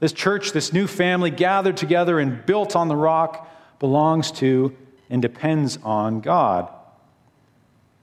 This 0.05 0.12
church, 0.12 0.53
this 0.53 0.71
new 0.71 0.87
family 0.87 1.31
gathered 1.31 1.79
together 1.79 2.21
and 2.21 2.45
built 2.45 2.77
on 2.77 2.88
the 2.88 2.95
rock, 2.95 3.49
belongs 3.79 4.31
to 4.33 4.77
and 5.09 5.23
depends 5.23 5.79
on 5.83 6.21
God. 6.21 6.69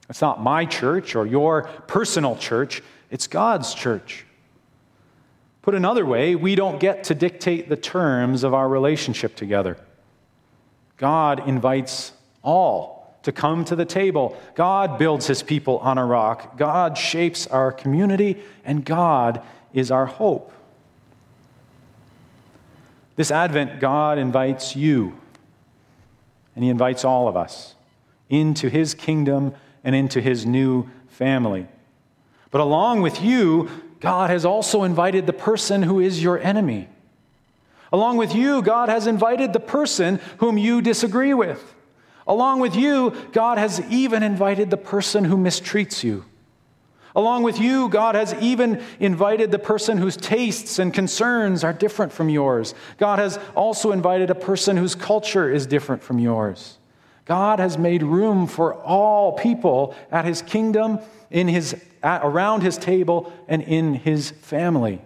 It's 0.09 0.19
not 0.19 0.41
my 0.41 0.65
church 0.65 1.15
or 1.15 1.27
your 1.27 1.65
personal 1.85 2.37
church, 2.37 2.81
it's 3.11 3.27
God's 3.27 3.75
church. 3.75 4.25
Put 5.61 5.75
another 5.75 6.03
way, 6.03 6.35
we 6.35 6.55
don't 6.55 6.79
get 6.79 7.03
to 7.03 7.13
dictate 7.13 7.69
the 7.69 7.77
terms 7.77 8.43
of 8.43 8.55
our 8.55 8.67
relationship 8.67 9.35
together. 9.35 9.77
God 10.97 11.47
invites 11.47 12.13
all 12.41 13.15
to 13.21 13.31
come 13.31 13.63
to 13.65 13.75
the 13.75 13.85
table. 13.85 14.35
God 14.55 14.97
builds 14.97 15.27
his 15.27 15.43
people 15.43 15.77
on 15.77 15.99
a 15.99 16.05
rock. 16.07 16.57
God 16.57 16.97
shapes 16.97 17.45
our 17.45 17.71
community, 17.71 18.41
and 18.65 18.83
God 18.83 19.43
is 19.71 19.91
our 19.91 20.07
hope. 20.07 20.51
This 23.21 23.29
Advent, 23.29 23.79
God 23.79 24.17
invites 24.17 24.75
you, 24.75 25.15
and 26.55 26.63
He 26.63 26.71
invites 26.71 27.05
all 27.05 27.27
of 27.27 27.37
us 27.37 27.75
into 28.31 28.67
His 28.67 28.95
kingdom 28.95 29.53
and 29.83 29.95
into 29.95 30.19
His 30.19 30.43
new 30.43 30.89
family. 31.07 31.67
But 32.49 32.61
along 32.61 33.03
with 33.03 33.21
you, 33.21 33.69
God 33.99 34.31
has 34.31 34.43
also 34.43 34.81
invited 34.81 35.27
the 35.27 35.33
person 35.33 35.83
who 35.83 35.99
is 35.99 36.23
your 36.23 36.39
enemy. 36.39 36.89
Along 37.93 38.17
with 38.17 38.33
you, 38.33 38.63
God 38.63 38.89
has 38.89 39.05
invited 39.05 39.53
the 39.53 39.59
person 39.59 40.19
whom 40.39 40.57
you 40.57 40.81
disagree 40.81 41.35
with. 41.35 41.75
Along 42.25 42.59
with 42.59 42.75
you, 42.75 43.15
God 43.33 43.59
has 43.59 43.81
even 43.81 44.23
invited 44.23 44.71
the 44.71 44.77
person 44.77 45.25
who 45.25 45.37
mistreats 45.37 46.03
you. 46.03 46.25
Along 47.15 47.43
with 47.43 47.59
you, 47.59 47.89
God 47.89 48.15
has 48.15 48.33
even 48.35 48.81
invited 48.99 49.51
the 49.51 49.59
person 49.59 49.97
whose 49.97 50.15
tastes 50.15 50.79
and 50.79 50.93
concerns 50.93 51.63
are 51.63 51.73
different 51.73 52.13
from 52.13 52.29
yours. 52.29 52.73
God 52.97 53.19
has 53.19 53.37
also 53.55 53.91
invited 53.91 54.29
a 54.29 54.35
person 54.35 54.77
whose 54.77 54.95
culture 54.95 55.51
is 55.51 55.65
different 55.65 56.03
from 56.03 56.19
yours. 56.19 56.77
God 57.25 57.59
has 57.59 57.77
made 57.77 58.01
room 58.01 58.47
for 58.47 58.73
all 58.75 59.33
people 59.33 59.95
at 60.09 60.25
his 60.25 60.41
kingdom, 60.41 60.99
in 61.29 61.47
his, 61.47 61.75
at, 62.01 62.21
around 62.23 62.61
his 62.61 62.77
table, 62.77 63.31
and 63.47 63.61
in 63.61 63.93
his 63.93 64.31
family. 64.31 65.01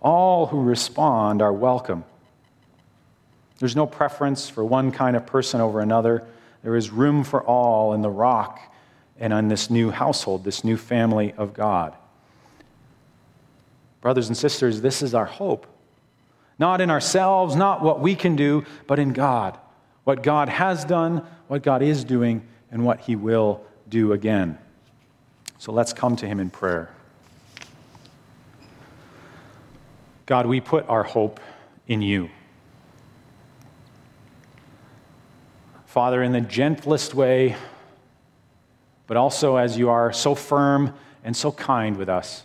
All 0.00 0.46
who 0.46 0.62
respond 0.62 1.42
are 1.42 1.52
welcome. 1.52 2.04
There's 3.58 3.74
no 3.74 3.86
preference 3.86 4.48
for 4.48 4.64
one 4.64 4.92
kind 4.92 5.16
of 5.16 5.26
person 5.26 5.60
over 5.60 5.80
another. 5.80 6.24
There 6.62 6.76
is 6.76 6.90
room 6.90 7.24
for 7.24 7.42
all 7.42 7.94
in 7.94 8.02
the 8.02 8.10
rock 8.10 8.60
and 9.18 9.32
on 9.32 9.48
this 9.48 9.70
new 9.70 9.90
household, 9.90 10.44
this 10.44 10.64
new 10.64 10.76
family 10.76 11.32
of 11.36 11.52
God. 11.52 11.94
Brothers 14.00 14.28
and 14.28 14.36
sisters, 14.36 14.80
this 14.80 15.02
is 15.02 15.14
our 15.14 15.24
hope. 15.24 15.66
Not 16.58 16.80
in 16.80 16.90
ourselves, 16.90 17.56
not 17.56 17.82
what 17.82 18.00
we 18.00 18.14
can 18.14 18.36
do, 18.36 18.64
but 18.86 18.98
in 18.98 19.12
God. 19.12 19.58
What 20.04 20.22
God 20.22 20.48
has 20.48 20.84
done, 20.84 21.26
what 21.48 21.62
God 21.62 21.82
is 21.82 22.04
doing, 22.04 22.46
and 22.70 22.84
what 22.84 23.00
He 23.00 23.16
will 23.16 23.64
do 23.88 24.12
again. 24.12 24.58
So 25.58 25.72
let's 25.72 25.92
come 25.92 26.16
to 26.16 26.26
Him 26.26 26.40
in 26.40 26.50
prayer. 26.50 26.90
God, 30.26 30.46
we 30.46 30.60
put 30.60 30.88
our 30.88 31.02
hope 31.02 31.40
in 31.86 32.02
you. 32.02 32.28
Father, 35.86 36.22
in 36.22 36.32
the 36.32 36.40
gentlest 36.40 37.14
way, 37.14 37.56
but 39.08 39.16
also 39.16 39.56
as 39.56 39.76
you 39.76 39.90
are 39.90 40.12
so 40.12 40.36
firm 40.36 40.94
and 41.24 41.36
so 41.36 41.50
kind 41.50 41.96
with 41.96 42.08
us. 42.08 42.44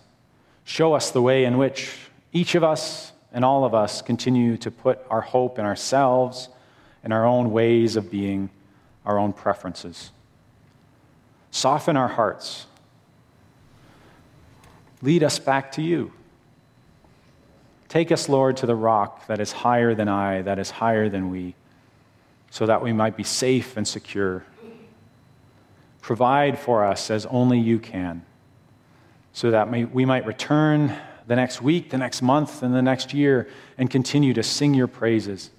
Show 0.64 0.94
us 0.94 1.12
the 1.12 1.22
way 1.22 1.46
in 1.46 1.60
which 1.60 1.96
each 2.32 2.56
of 2.56 2.64
us 2.64 3.12
and 3.32 3.46
all 3.46 3.66
of 3.66 3.76
us 3.76 4.02
continue 4.02 4.58
to 4.58 4.72
put 4.72 5.00
our 5.10 5.22
hope 5.22 5.60
in 5.60 5.66
ourselves 5.66 6.50
and 7.04 7.14
our 7.14 7.26
own 7.26 7.52
ways 7.52 7.96
of 7.96 8.10
being, 8.10 8.50
our 9.06 9.20
own 9.20 9.34
preferences. 9.34 10.12
Soften 11.52 11.98
our 11.98 12.08
hearts. 12.08 12.66
Lead 15.02 15.22
us 15.22 15.38
back 15.38 15.74
to 15.74 15.82
you. 15.82 16.14
Take 17.90 18.12
us, 18.12 18.30
Lord, 18.30 18.58
to 18.58 18.66
the 18.66 18.76
rock 18.76 19.28
that 19.28 19.40
is 19.40 19.52
higher 19.52 19.94
than 19.94 20.08
I, 20.08 20.42
that 20.44 20.58
is 20.58 20.72
higher 20.72 21.10
than 21.10 21.30
we, 21.30 21.56
so 22.50 22.66
that 22.66 22.82
we 22.82 22.94
might 22.94 23.18
be 23.18 23.24
safe 23.24 23.76
and 23.76 23.88
secure. 23.88 24.46
Provide 26.04 26.60
for 26.60 26.84
us 26.84 27.10
as 27.10 27.26
only 27.28 27.58
you 27.58 27.80
can, 27.80 28.26
so 29.32 29.52
that 29.52 29.72
we 29.72 30.04
might 30.04 30.26
return 30.26 30.94
the 31.28 31.36
next 31.38 31.62
week, 31.62 31.92
the 31.92 31.98
next 31.98 32.22
month, 32.22 32.62
and 32.62 32.76
the 32.76 32.82
next 32.82 33.14
year 33.14 33.48
and 33.78 33.90
continue 33.90 34.34
to 34.34 34.44
sing 34.44 34.74
your 34.74 34.88
praises 34.88 35.50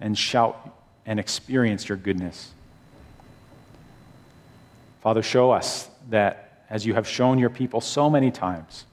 and 0.00 0.18
shout 0.18 0.76
and 1.06 1.20
experience 1.20 1.88
your 1.88 1.96
goodness. 1.96 2.50
Father, 5.02 5.22
show 5.22 5.52
us 5.52 5.88
that 6.08 6.64
as 6.68 6.84
you 6.84 6.94
have 6.94 7.06
shown 7.06 7.38
your 7.38 7.48
people 7.48 7.80
so 7.80 8.10
many 8.10 8.32
times, 8.32 8.86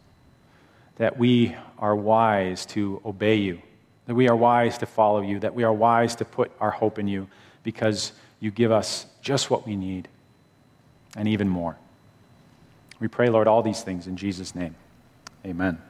that 0.97 1.17
we 1.17 1.55
are 1.79 1.95
wise 1.95 2.67
to 2.67 3.01
obey 3.03 3.37
you, 3.37 3.59
that 4.05 4.13
we 4.13 4.29
are 4.29 4.35
wise 4.35 4.77
to 4.77 4.85
follow 4.85 5.21
you, 5.21 5.39
that 5.39 5.55
we 5.55 5.63
are 5.63 5.73
wise 5.73 6.15
to 6.17 6.23
put 6.23 6.51
our 6.59 6.69
hope 6.69 6.99
in 6.99 7.07
you 7.07 7.27
because 7.63 8.11
you 8.39 8.51
give 8.51 8.71
us 8.71 9.07
just 9.23 9.49
what 9.49 9.65
we 9.65 9.75
need 9.75 10.07
and 11.17 11.27
even 11.27 11.49
more. 11.49 11.75
We 13.01 13.09
pray, 13.09 13.27
Lord, 13.27 13.47
all 13.47 13.61
these 13.61 13.81
things 13.81 14.07
in 14.07 14.15
Jesus' 14.15 14.55
name. 14.55 14.75
Amen. 15.45 15.81